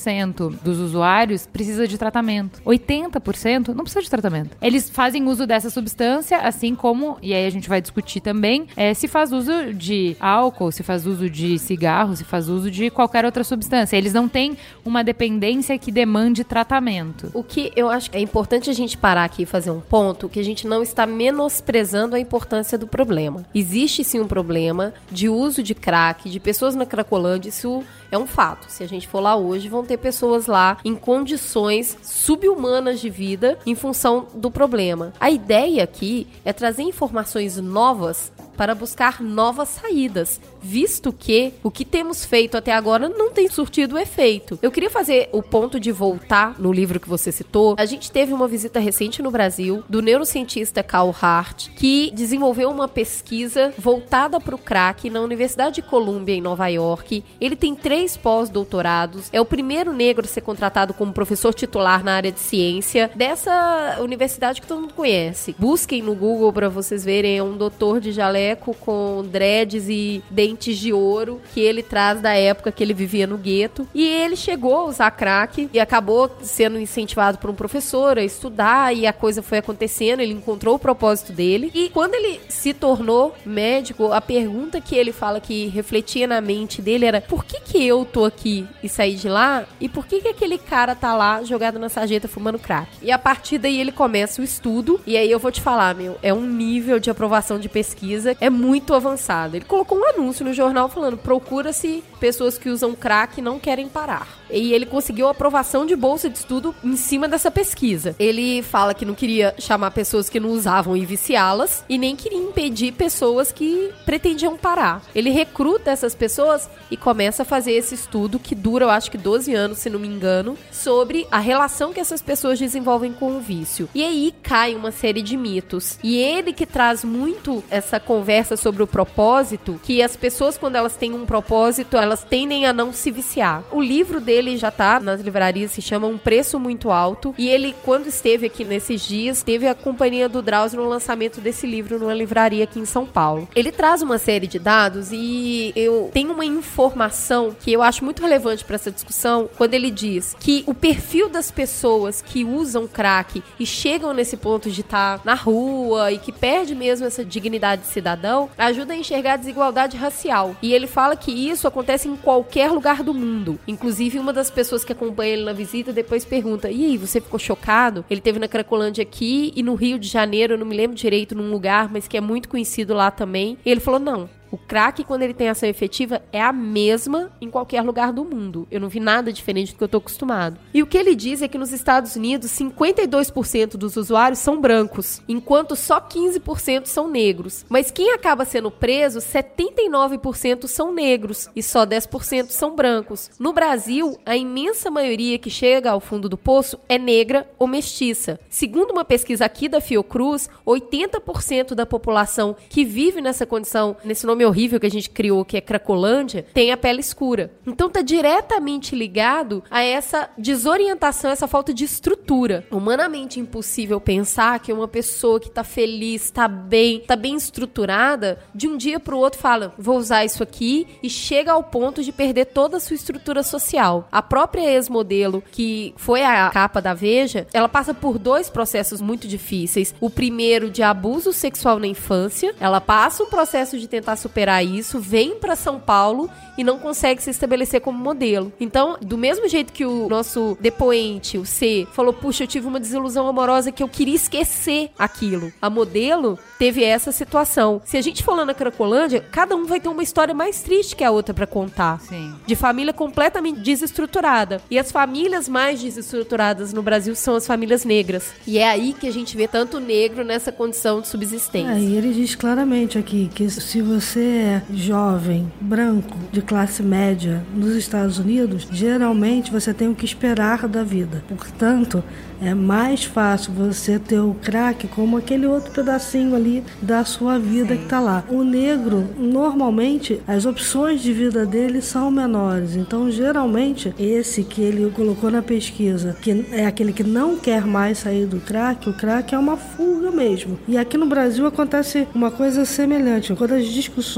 [0.63, 2.61] dos usuários precisa de tratamento.
[2.65, 4.55] 80% não precisa de tratamento.
[4.61, 8.93] Eles fazem uso dessa substância, assim como, e aí a gente vai discutir também, é,
[8.93, 13.25] se faz uso de álcool, se faz uso de cigarro, se faz uso de qualquer
[13.25, 13.97] outra substância.
[13.97, 17.29] Eles não têm uma dependência que demande tratamento.
[17.33, 20.29] O que eu acho que é importante a gente parar aqui e fazer um ponto,
[20.29, 23.45] que a gente não está menosprezando a importância do problema.
[23.53, 28.27] Existe sim um problema de uso de crack, de pessoas na Cracolândia, isso é um
[28.27, 28.69] fato.
[28.69, 33.57] Se a gente for lá hoje, vão ter pessoas lá em condições subhumanas de vida
[33.65, 35.13] em função do problema.
[35.19, 41.85] A ideia aqui é trazer informações novas para buscar novas saídas, visto que o que
[41.85, 44.59] temos feito até agora não tem surtido efeito.
[44.61, 47.75] Eu queria fazer o ponto de voltar no livro que você citou.
[47.77, 52.89] A gente teve uma visita recente no Brasil do neurocientista Carl Hart, que desenvolveu uma
[52.89, 57.23] pesquisa voltada para o crack na Universidade de Columbia, em Nova York.
[57.39, 62.11] Ele tem três pós-doutorados, é o primeiro negro a ser contratado como professor titular na
[62.11, 65.55] área de ciência dessa universidade que todo mundo conhece.
[65.57, 68.11] Busquem no Google para vocês verem, é um doutor de
[68.55, 73.37] com dreads e dentes de ouro que ele traz da época que ele vivia no
[73.37, 73.87] gueto.
[73.93, 78.95] E ele chegou a usar crack e acabou sendo incentivado por um professor a estudar
[78.95, 81.71] e a coisa foi acontecendo, ele encontrou o propósito dele.
[81.73, 86.81] E quando ele se tornou médico, a pergunta que ele fala que refletia na mente
[86.81, 89.65] dele era: por que que eu tô aqui e saí de lá?
[89.79, 92.89] E por que que aquele cara tá lá jogado na sarjeta fumando crack?
[93.01, 96.17] E a partir daí ele começa o estudo e aí eu vou te falar, meu,
[96.21, 99.55] é um nível de aprovação de pesquisa é muito avançado.
[99.55, 104.27] Ele colocou um anúncio no jornal falando: procura-se pessoas que usam crack não querem parar.
[104.51, 108.15] E ele conseguiu aprovação de bolsa de estudo em cima dessa pesquisa.
[108.19, 112.39] Ele fala que não queria chamar pessoas que não usavam e viciá-las e nem queria
[112.39, 115.03] impedir pessoas que pretendiam parar.
[115.13, 119.17] Ele recruta essas pessoas e começa a fazer esse estudo que dura, eu acho que
[119.17, 123.39] 12 anos, se não me engano, sobre a relação que essas pessoas desenvolvem com o
[123.39, 123.87] vício.
[123.93, 125.99] E aí cai uma série de mitos.
[126.03, 130.95] E ele que traz muito essa conversa sobre o propósito, que as pessoas quando elas
[130.95, 133.63] têm um propósito, elas tendem a não se viciar.
[133.71, 137.33] O livro dele ele já tá nas livrarias, se chama Um Preço Muito Alto.
[137.37, 141.67] E ele, quando esteve aqui nesses dias, teve a companhia do Drauzio no lançamento desse
[141.67, 143.47] livro numa livraria aqui em São Paulo.
[143.55, 148.21] Ele traz uma série de dados e eu tenho uma informação que eu acho muito
[148.21, 153.43] relevante para essa discussão, quando ele diz que o perfil das pessoas que usam crack
[153.59, 157.83] e chegam nesse ponto de estar tá na rua e que perde mesmo essa dignidade
[157.83, 160.55] de cidadão, ajuda a enxergar a desigualdade racial.
[160.61, 164.51] E ele fala que isso acontece em qualquer lugar do mundo, inclusive uma uma das
[164.51, 168.05] pessoas que acompanha ele na visita depois pergunta: E aí, você ficou chocado?
[168.09, 171.35] Ele teve na Cracolândia aqui e no Rio de Janeiro, eu não me lembro direito,
[171.35, 173.57] num lugar, mas que é muito conhecido lá também.
[173.65, 177.49] E ele falou: Não, o crack, quando ele tem ação efetiva, é a mesma em
[177.49, 178.67] qualquer lugar do mundo.
[178.71, 180.59] Eu não vi nada diferente do que eu tô acostumado.
[180.73, 185.21] E o que ele diz é que nos Estados Unidos, 52% dos usuários são brancos,
[185.27, 187.65] enquanto só 15% são negros.
[187.69, 193.29] Mas quem acaba sendo preso, 79% são negros e só 10% são brancos.
[193.39, 198.39] No Brasil, a imensa maioria que chega ao fundo do poço é negra ou mestiça.
[198.49, 204.38] Segundo uma pesquisa aqui da Fiocruz, 80% da população que vive nessa condição, nesse nome
[204.39, 207.51] nome horrível que a gente criou, que é Cracolândia, tem a pele escura.
[207.67, 212.65] Então tá diretamente ligado a essa desorientação, essa falta de estrutura.
[212.71, 218.67] Humanamente impossível pensar que uma pessoa que tá feliz, tá bem, tá bem estruturada, de
[218.67, 222.45] um dia pro outro fala, vou usar isso aqui e chega ao ponto de perder
[222.45, 224.07] toda a sua estrutura social.
[224.11, 229.27] A própria ex-modelo, que foi a capa da Veja, ela passa por dois processos muito
[229.27, 229.93] difíceis.
[229.99, 234.99] O primeiro de abuso sexual na infância, ela passa um processo de tentar superar isso,
[234.99, 238.51] vem para São Paulo e não consegue se estabelecer como modelo.
[238.59, 242.79] Então, do mesmo jeito que o nosso depoente, o C, falou: Puxa, eu tive uma
[242.79, 245.51] desilusão amorosa que eu queria esquecer aquilo.
[245.61, 247.81] A modelo teve essa situação.
[247.85, 250.95] Se a gente for lá na Cracolândia, cada um vai ter uma história mais triste
[250.95, 252.01] que a outra para contar.
[252.01, 252.35] Sim.
[252.45, 254.61] De família completamente desestruturada.
[254.69, 258.33] E as famílias mais desestruturadas no Brasil são as famílias negras.
[258.45, 261.71] E é aí que a gente vê tanto negro nessa condição de subsistência.
[261.71, 266.83] É, e ele diz claramente aqui que se você você é jovem, branco, de classe
[266.83, 271.23] média nos Estados Unidos, geralmente você tem o que esperar da vida.
[271.29, 272.03] Portanto,
[272.41, 277.73] é mais fácil você ter o crack como aquele outro pedacinho ali da sua vida
[277.73, 277.77] Sim.
[277.77, 278.23] que está lá.
[278.29, 282.75] O negro, normalmente, as opções de vida dele são menores.
[282.75, 287.99] Então, geralmente, esse que ele colocou na pesquisa, que é aquele que não quer mais
[287.99, 290.59] sair do crack, o crack é uma fuga mesmo.
[290.67, 293.33] E aqui no Brasil acontece uma coisa semelhante.
[293.35, 294.08] Quando as discussões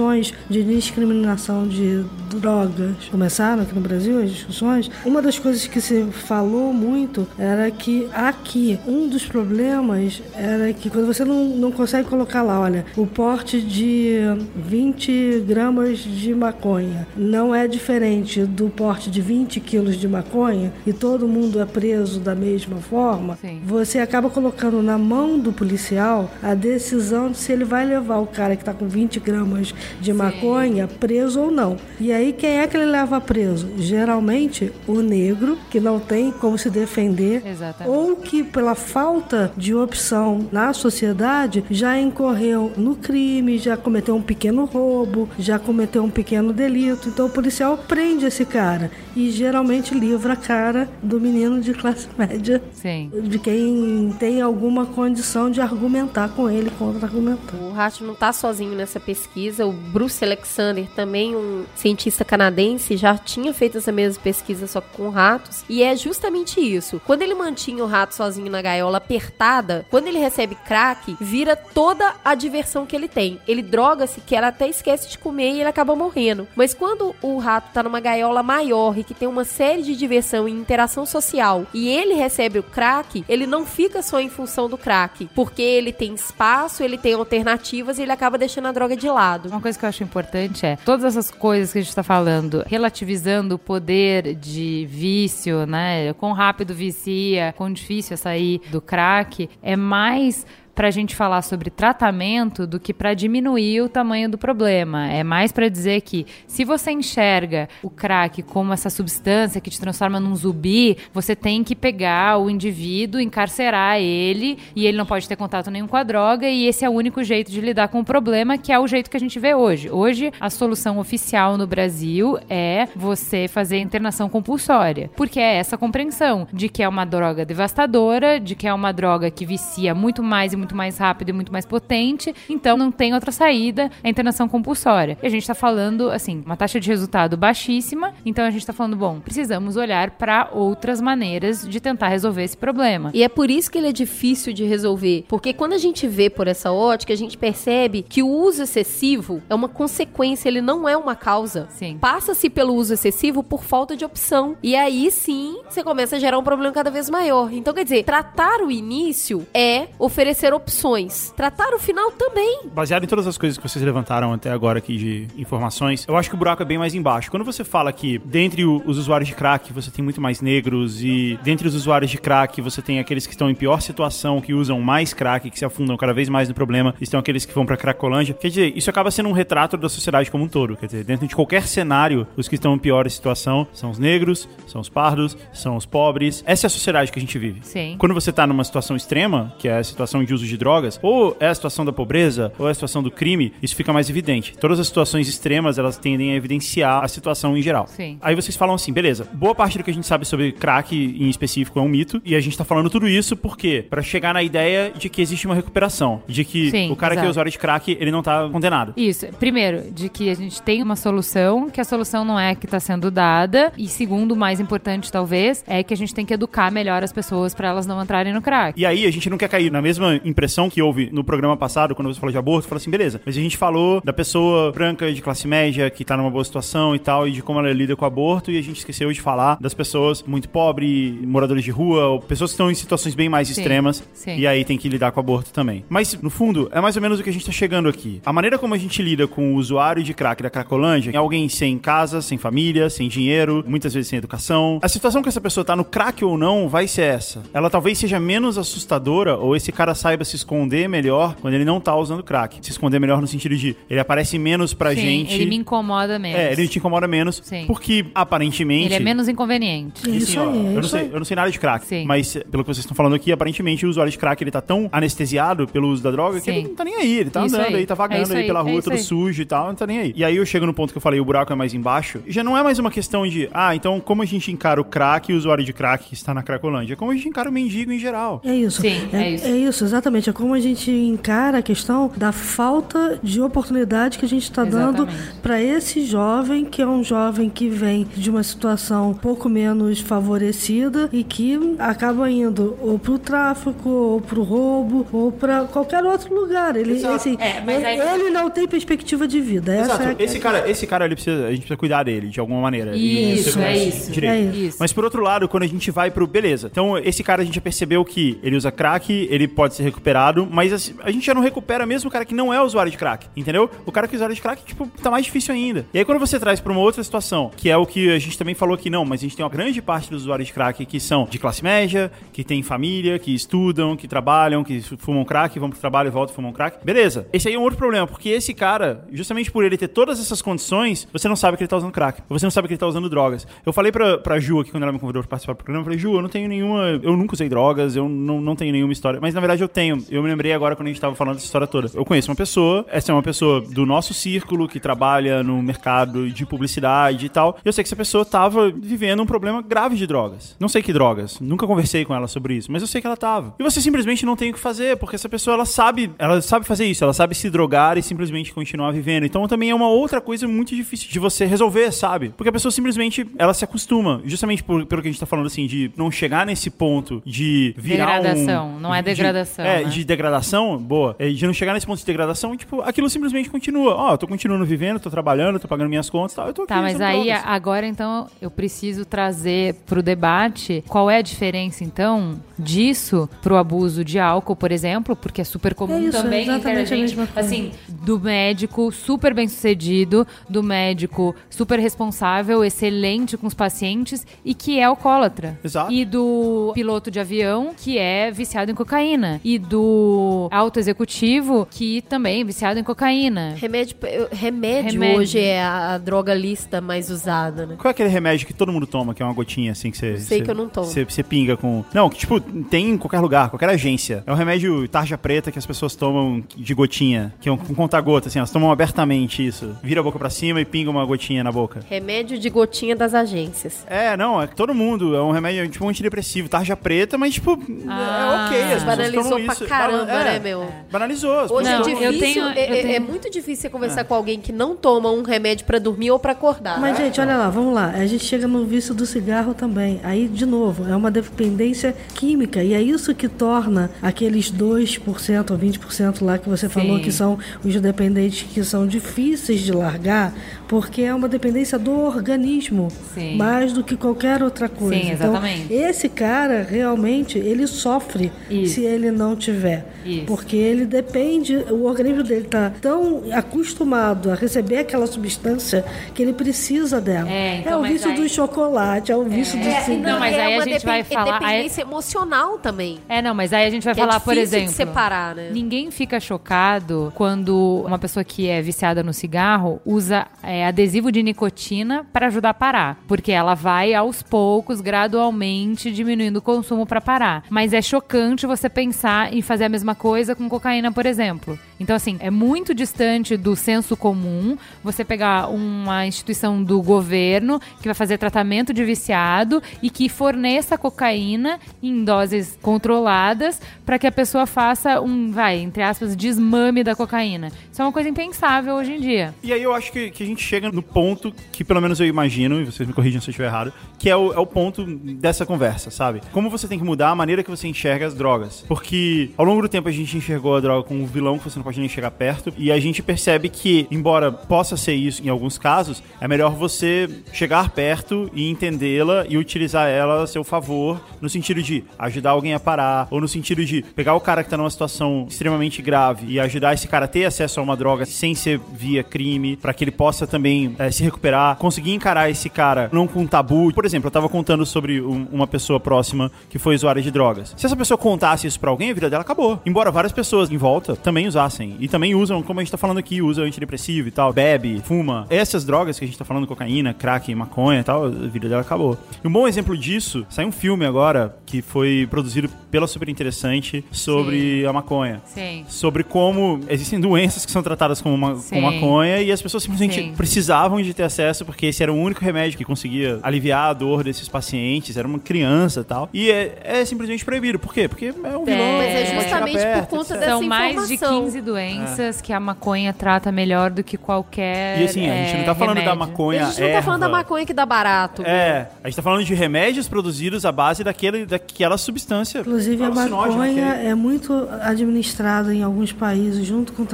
[0.49, 2.05] de discriminação de
[2.39, 7.69] drogas começaram aqui no Brasil, as discussões, uma das coisas que se falou muito era
[7.69, 12.85] que aqui um dos problemas era que quando você não, não consegue colocar lá, olha,
[12.95, 14.19] o porte de
[14.55, 20.93] 20 gramas de maconha não é diferente do porte de 20 quilos de maconha e
[20.93, 23.61] todo mundo é preso da mesma forma, Sim.
[23.65, 28.27] você acaba colocando na mão do policial a decisão de se ele vai levar o
[28.27, 30.17] cara que está com 20 gramas de Sim.
[30.17, 31.77] maconha preso ou não.
[31.99, 33.69] E aí quem é que ele leva preso?
[33.77, 39.73] Geralmente o negro que não tem como se defender Exatamente ou que pela falta de
[39.73, 46.09] opção na sociedade já incorreu no crime, já cometeu um pequeno roubo, já cometeu um
[46.09, 47.09] pequeno delito.
[47.09, 52.07] Então o policial prende esse cara e geralmente livra a cara do menino de classe
[52.17, 53.11] média, Sim.
[53.23, 57.57] de quem tem alguma condição de argumentar com ele, contra-argumentar.
[57.57, 59.60] O Rato não está sozinho nessa pesquisa.
[59.63, 65.09] O Bruce Alexander, também um cientista canadense, já tinha feito essa mesma pesquisa só com
[65.09, 65.63] ratos.
[65.69, 67.01] E é justamente isso.
[67.05, 72.15] Quando ele mantinha o rato sozinho na gaiola apertada, quando ele recebe crack, vira toda
[72.23, 73.39] a diversão que ele tem.
[73.47, 76.47] Ele droga-se que ela até esquece de comer e ele acaba morrendo.
[76.55, 80.47] Mas quando o rato tá numa gaiola maior e que tem uma série de diversão
[80.47, 84.77] e interação social e ele recebe o crack, ele não fica só em função do
[84.77, 89.09] crack, porque ele tem espaço, ele tem alternativas e ele acaba deixando a droga de
[89.09, 89.50] lado.
[89.51, 92.63] Uma coisa que eu acho importante é todas essas coisas que a gente tá falando,
[92.67, 96.13] relativizando o poder de vício, né?
[96.13, 101.41] Quão rápido vicia, quão difícil é sair do crack, é mais para a gente falar
[101.41, 105.07] sobre tratamento do que para diminuir o tamanho do problema.
[105.07, 109.79] É mais para dizer que se você enxerga o crack como essa substância que te
[109.79, 115.27] transforma num zumbi, você tem que pegar o indivíduo, encarcerar ele e ele não pode
[115.27, 117.99] ter contato nenhum com a droga e esse é o único jeito de lidar com
[117.99, 119.89] o problema, que é o jeito que a gente vê hoje.
[119.89, 126.47] Hoje a solução oficial no Brasil é você fazer internação compulsória, porque é essa compreensão
[126.51, 130.53] de que é uma droga devastadora, de que é uma droga que vicia muito mais
[130.53, 134.47] e muito mais rápido e muito mais potente, então não tem outra saída, a internação
[134.47, 135.17] compulsória.
[135.21, 138.73] E a gente está falando, assim, uma taxa de resultado baixíssima, então a gente está
[138.73, 143.11] falando, bom, precisamos olhar para outras maneiras de tentar resolver esse problema.
[143.13, 146.29] E é por isso que ele é difícil de resolver, porque quando a gente vê
[146.29, 150.87] por essa ótica, a gente percebe que o uso excessivo é uma consequência, ele não
[150.87, 151.67] é uma causa.
[151.71, 151.97] Sim.
[151.99, 154.55] Passa-se pelo uso excessivo por falta de opção.
[154.61, 157.51] E aí sim, você começa a gerar um problema cada vez maior.
[157.53, 161.33] Então, quer dizer, tratar o início é oferecer ter opções.
[161.35, 162.61] Tratar o final também.
[162.73, 166.29] Baseado em todas as coisas que vocês levantaram até agora aqui de informações, eu acho
[166.29, 167.31] que o buraco é bem mais embaixo.
[167.31, 171.39] Quando você fala que dentre os usuários de crack você tem muito mais negros e
[171.43, 174.79] dentre os usuários de crack você tem aqueles que estão em pior situação, que usam
[174.81, 177.77] mais crack, que se afundam cada vez mais no problema, estão aqueles que vão pra
[177.77, 178.33] cracolândia.
[178.33, 180.75] Quer dizer, isso acaba sendo um retrato da sociedade como um todo.
[180.75, 184.47] Quer dizer, dentro de qualquer cenário, os que estão em pior situação são os negros,
[184.67, 186.43] são os pardos, são os pobres.
[186.45, 187.59] Essa é a sociedade que a gente vive.
[187.63, 187.95] Sim.
[187.97, 191.35] Quando você tá numa situação extrema, que é a situação de uso de drogas, ou
[191.39, 194.57] é a situação da pobreza, ou é a situação do crime, isso fica mais evidente.
[194.57, 197.87] Todas as situações extremas, elas tendem a evidenciar a situação em geral.
[197.87, 198.17] Sim.
[198.21, 201.29] Aí vocês falam assim, beleza, boa parte do que a gente sabe sobre crack em
[201.29, 204.43] específico é um mito, e a gente tá falando tudo isso porque para chegar na
[204.43, 207.23] ideia de que existe uma recuperação, de que Sim, o cara exato.
[207.23, 208.93] que é usuário de crack, ele não tá condenado.
[208.97, 209.27] Isso.
[209.39, 212.79] Primeiro, de que a gente tem uma solução, que a solução não é que está
[212.79, 213.71] sendo dada.
[213.77, 217.53] E segundo, mais importante talvez, é que a gente tem que educar melhor as pessoas
[217.53, 218.79] para elas não entrarem no crack.
[218.79, 221.93] E aí a gente não quer cair na mesma impressão que houve no programa passado,
[221.93, 225.11] quando você falou de aborto, falou assim, beleza, mas a gente falou da pessoa branca
[225.11, 227.95] de classe média que tá numa boa situação e tal, e de como ela lida
[227.95, 231.71] com o aborto, e a gente esqueceu de falar das pessoas muito pobres, moradores de
[231.71, 234.37] rua, ou pessoas que estão em situações bem mais Sim, extremas, sim.
[234.37, 235.83] e aí tem que lidar com o aborto também.
[235.89, 238.21] Mas, no fundo, é mais ou menos o que a gente tá chegando aqui.
[238.25, 241.47] A maneira como a gente lida com o usuário de crack da Cracolândia é alguém
[241.49, 244.79] sem casa, sem família, sem dinheiro, muitas vezes sem educação.
[244.81, 247.43] A situação que essa pessoa tá no crack ou não vai ser essa.
[247.53, 251.65] Ela talvez seja menos assustadora, ou esse cara saiba saiba se esconder melhor quando ele
[251.65, 252.59] não tá usando crack.
[252.61, 255.33] Se esconder melhor no sentido de ele aparece menos pra Sim, gente.
[255.33, 256.39] ele me incomoda menos.
[256.39, 257.41] É, ele te incomoda menos.
[257.43, 257.65] Sim.
[257.65, 258.85] Porque, aparentemente.
[258.85, 260.09] Ele é menos inconveniente.
[260.09, 262.05] Isso assim, ó, aí, é eu, não sei, eu não sei nada de crack, Sim.
[262.05, 264.89] mas pelo que vocês estão falando aqui, aparentemente o usuário de crack ele tá tão
[264.91, 266.51] anestesiado pelo uso da droga que Sim.
[266.51, 267.19] ele não tá nem aí.
[267.19, 267.75] Ele tá Isso andando aí.
[267.75, 268.99] aí, tá É vagando isso aí aí, pela é rua, todo aí.
[268.99, 270.13] sujo e tal, não tá nem aí.
[270.15, 272.19] E aí eu chego no ponto que eu falei, o buraco é mais embaixo.
[272.27, 275.31] Já não é mais uma questão de, ah, então como a gente encara o crack
[275.31, 276.93] e o usuário de crack que está na Cracolândia?
[276.93, 278.41] É como a gente encara o mendigo em geral.
[278.43, 278.81] É isso.
[278.81, 279.45] Sim, é isso.
[279.45, 280.10] É isso, exatamente.
[280.17, 284.63] É como a gente encara a questão da falta de oportunidade que a gente está
[284.63, 285.39] dando Exatamente.
[285.41, 289.99] para esse jovem, que é um jovem que vem de uma situação um pouco menos
[290.35, 295.63] favorecida e que acaba indo ou para o tráfico, ou para o roubo, ou para
[295.65, 296.75] qualquer outro lugar.
[296.75, 299.73] Ele, assim, É, mas ele, aí- ele não tem perspectiva de vida.
[299.73, 300.03] Essa Exato.
[300.03, 302.61] é a- Esse cara, esse cara ele precisa, a gente precisa cuidar dele de alguma
[302.61, 302.95] maneira.
[302.95, 304.11] Isso, é isso.
[304.11, 304.55] direito.
[304.55, 304.77] É isso.
[304.79, 306.25] Mas por outro lado, quando a gente vai pro.
[306.27, 306.69] Beleza.
[306.71, 310.47] Então, esse cara a gente já percebeu que ele usa crack, ele pode ser recuperado,
[310.49, 312.97] mas assim, a gente já não recupera mesmo o cara que não é usuário de
[312.97, 313.27] crack.
[313.37, 313.69] Entendeu?
[313.85, 315.85] O cara que é usuário de crack, tipo, tá mais difícil ainda.
[315.93, 318.37] E aí, quando você traz pra uma outra situação, que é o que a gente
[318.37, 320.85] também falou aqui, não, mas a gente tem uma grande parte dos usuários de crack
[320.85, 325.57] que são de classe média, que tem família, que estudam, que trabalham, que fumam crack,
[325.59, 326.83] vão pro trabalho e voltam fumam crack.
[326.83, 327.27] Beleza.
[327.31, 330.41] Esse aí é um outro problema, porque esse cara, justamente por ele ter todas essas
[330.41, 332.21] condições, você não sabe que ele tá usando crack.
[332.29, 333.47] Você não sabe que ele tá usando drogas.
[333.65, 335.83] Eu falei pra, pra Ju aqui, quando ela me convidou pra participar do programa, eu
[335.85, 336.99] falei, Ju, eu não tenho nenhuma.
[337.03, 339.19] Eu nunca usei drogas, eu não, não tenho nenhuma história.
[339.21, 339.90] Mas na verdade eu tenho.
[340.09, 341.89] Eu me lembrei agora quando a gente tava falando dessa história toda.
[341.93, 346.29] Eu conheço uma pessoa, essa é uma pessoa do nosso círculo que trabalha no mercado
[346.29, 347.57] de publicidade e tal.
[347.63, 350.55] Eu sei que essa pessoa tava vivendo um problema grave de drogas.
[350.59, 351.39] Não sei que drogas.
[351.39, 353.55] Nunca conversei com ela sobre isso, mas eu sei que ela tava.
[353.59, 356.65] E você simplesmente não tem o que fazer, porque essa pessoa ela sabe, ela sabe
[356.65, 359.25] fazer isso, ela sabe se drogar e simplesmente continuar vivendo.
[359.25, 362.29] Então também é uma outra coisa muito difícil de você resolver, sabe?
[362.35, 365.47] Porque a pessoa simplesmente ela se acostuma, justamente por, pelo que a gente tá falando
[365.47, 369.80] assim, de não chegar nesse ponto de virar um- Degradação, não é de- degradação, é,
[369.83, 369.89] né?
[369.89, 371.15] de degradação, boa.
[371.19, 373.95] É, de não chegar nesse ponto de degradação, tipo, aquilo simplesmente continua.
[373.95, 376.47] Ó, eu tô continuando vivendo, tô trabalhando, tô pagando minhas contas e tal.
[376.47, 377.43] Eu tô aqui Tá, mas aí drogas.
[377.45, 384.03] agora então eu preciso trazer pro debate qual é a diferença então disso pro abuso
[384.05, 386.85] de álcool, por exemplo, porque é super comum É isso, é também entre a a
[386.85, 387.39] gente, mesma coisa.
[387.47, 394.53] assim, do médico super bem sucedido, do médico super responsável, excelente com os pacientes e
[394.53, 395.59] que é alcoólatra.
[395.63, 395.91] Exato.
[395.91, 399.39] E do piloto de avião que é viciado em cocaína.
[399.43, 403.55] E do alto executivo que também é viciado em cocaína.
[403.57, 403.95] Remédio,
[404.31, 405.19] remédio, Remédio.
[405.19, 407.75] hoje é a, a droga lista mais usada, né?
[407.77, 410.17] Qual é aquele remédio que todo mundo toma, que é uma gotinha assim que você.
[410.17, 410.87] Sei você- que eu não tomo.
[410.87, 411.83] Você, pinga com.
[411.93, 414.23] Não, que tipo, tem em qualquer lugar, qualquer agência.
[414.25, 417.73] É um remédio tarja preta que as pessoas tomam de gotinha, que é um com
[417.75, 419.75] conta-gota, assim, elas tomam abertamente isso.
[419.83, 421.81] Vira a boca pra cima e pinga uma gotinha na boca.
[421.89, 423.85] Remédio de gotinha das agências.
[423.87, 425.15] É, não, é que todo mundo.
[425.15, 427.57] É um remédio tipo um antidepressivo, tarja preta, mas tipo,
[427.87, 428.49] Ah.
[428.51, 428.73] é ok.
[428.73, 429.65] As pessoas tomam pra isso.
[429.65, 430.67] caramba, É, né, meu?
[430.91, 431.39] Banalizou.
[431.39, 433.61] as Hoje Não, é pessoas- eu difícil, tenho- é, eu é- tenho- é muito difícil
[433.63, 436.79] você conversar com alguém que não toma um remédio pra dormir ou pra acordar.
[436.79, 437.89] Mas, gente, olha lá, vamos lá.
[437.91, 439.99] A gente chega no vício do cigarro também.
[440.03, 442.63] Aí, de novo, é uma dependência química.
[442.63, 447.03] E é isso que torna aqueles 2% ou 20% lá que você falou Sim.
[447.03, 450.33] que são os dependentes que são difíceis de largar,
[450.67, 453.35] porque é uma dependência do organismo, Sim.
[453.37, 454.99] mais do que qualquer outra coisa.
[455.01, 455.73] Sim, exatamente.
[455.73, 458.75] Então, esse cara, realmente, ele sofre Isso.
[458.75, 459.85] se ele não tiver.
[460.05, 460.25] Isso.
[460.25, 465.83] Porque ele depende, o organismo dele tá tão acostumado a receber aquela substância
[466.13, 467.29] que ele precisa dela.
[467.29, 470.01] É, então, o mas vício aí- do chocolate, é o vício do É, cigarro.
[470.13, 472.99] Não, mas é aí a uma gente vai depen- falar- aí- dependência emocional também.
[473.09, 474.71] É, não, mas aí a gente vai Que é falar, por exemplo.
[474.71, 475.49] separar, né?
[475.51, 481.21] Ninguém fica chocado quando uma pessoa que é viciada no cigarro usa é, adesivo de
[481.23, 482.97] nicotina para ajudar a parar.
[483.07, 487.43] Porque ela vai aos poucos, gradualmente, diminuindo o consumo para parar.
[487.49, 491.57] Mas é chocante você pensar em fazer a mesma coisa com cocaína, por exemplo.
[491.79, 497.87] Então, assim, é muito distante do senso comum você pegar uma instituição do governo que
[497.87, 504.11] vai fazer tratamento de viciado e que forneça cocaína em doses controladas para que a
[504.11, 507.51] pessoa faça um, vai, entre aspas, desmame da cocaína.
[507.81, 509.33] Isso é uma coisa impensável hoje em dia.
[509.41, 512.05] E aí eu acho que, que a gente chega no ponto que pelo menos eu
[512.05, 514.85] imagino, e vocês me corrijam se eu estiver errado, que é o, é o ponto
[514.85, 516.21] dessa conversa, sabe?
[516.31, 518.63] Como você tem que mudar a maneira que você enxerga as drogas.
[518.67, 521.57] Porque ao longo do tempo a gente enxergou a droga como um vilão que você
[521.57, 525.29] não pode nem chegar perto, e a gente percebe que, embora possa ser isso em
[525.29, 531.01] alguns casos, é melhor você chegar perto e entendê-la e utilizar ela a seu favor,
[531.19, 534.51] no sentido de ajudar alguém a parar, ou no sentido de pegar o cara que
[534.51, 538.05] tá numa situação extremamente grave e ajudar esse cara a ter acesso a uma droga
[538.05, 542.49] sem ser via crime, para que ele possa também eh, se recuperar, conseguir encarar esse
[542.49, 543.73] cara não com tabu.
[543.73, 547.53] Por exemplo, eu tava contando sobre um- uma pessoa próxima que foi usuária de drogas.
[547.57, 549.59] Se essa pessoa contasse isso pra alguém, a vida dela acabou.
[549.65, 551.75] Embora várias pessoas em volta também usassem.
[551.79, 555.25] E também usam, como a gente tá falando aqui, usa antidepressivo e tal, bebe, fuma.
[555.29, 558.61] Essas drogas que a gente tá falando, cocaína, crack, maconha e tal, a vida dela
[558.61, 558.97] acabou.
[559.23, 563.83] E um bom exemplo disso, saiu um filme agora que foi produzido pela Super Interessante
[563.91, 565.21] sobre a maconha.
[565.25, 565.65] Sim.
[565.67, 568.55] Sobre como existem doenças que são tratadas com, ma Sim.
[568.55, 570.13] com maconha e as pessoas simplesmente Sim.
[570.15, 574.03] precisavam de ter acesso porque esse era o único remédio que conseguia aliviar a dor
[574.03, 576.09] desses pacientes, era uma criança e tal.
[576.13, 577.59] E é, é simplesmente proibido.
[577.59, 577.87] Por quê?
[577.87, 578.77] Porque é um vilão.
[578.77, 580.19] Mas é chegar justamente por conta etc.
[580.19, 581.23] dessa São mais de informação.
[581.25, 584.81] 15 doenças que a maconha trata melhor do que qualquer.
[584.81, 585.99] E assim, a gente não tá é, falando da remédio.
[585.99, 587.17] maconha A gente não tá falando da erva.
[587.17, 588.23] maconha que dá barato.
[588.23, 592.39] É, a gente tá falando de remédios produzidos à base daquele, daquela substância.
[592.39, 596.85] Inclusive, a maconha é muito administrada em alguns países junto com o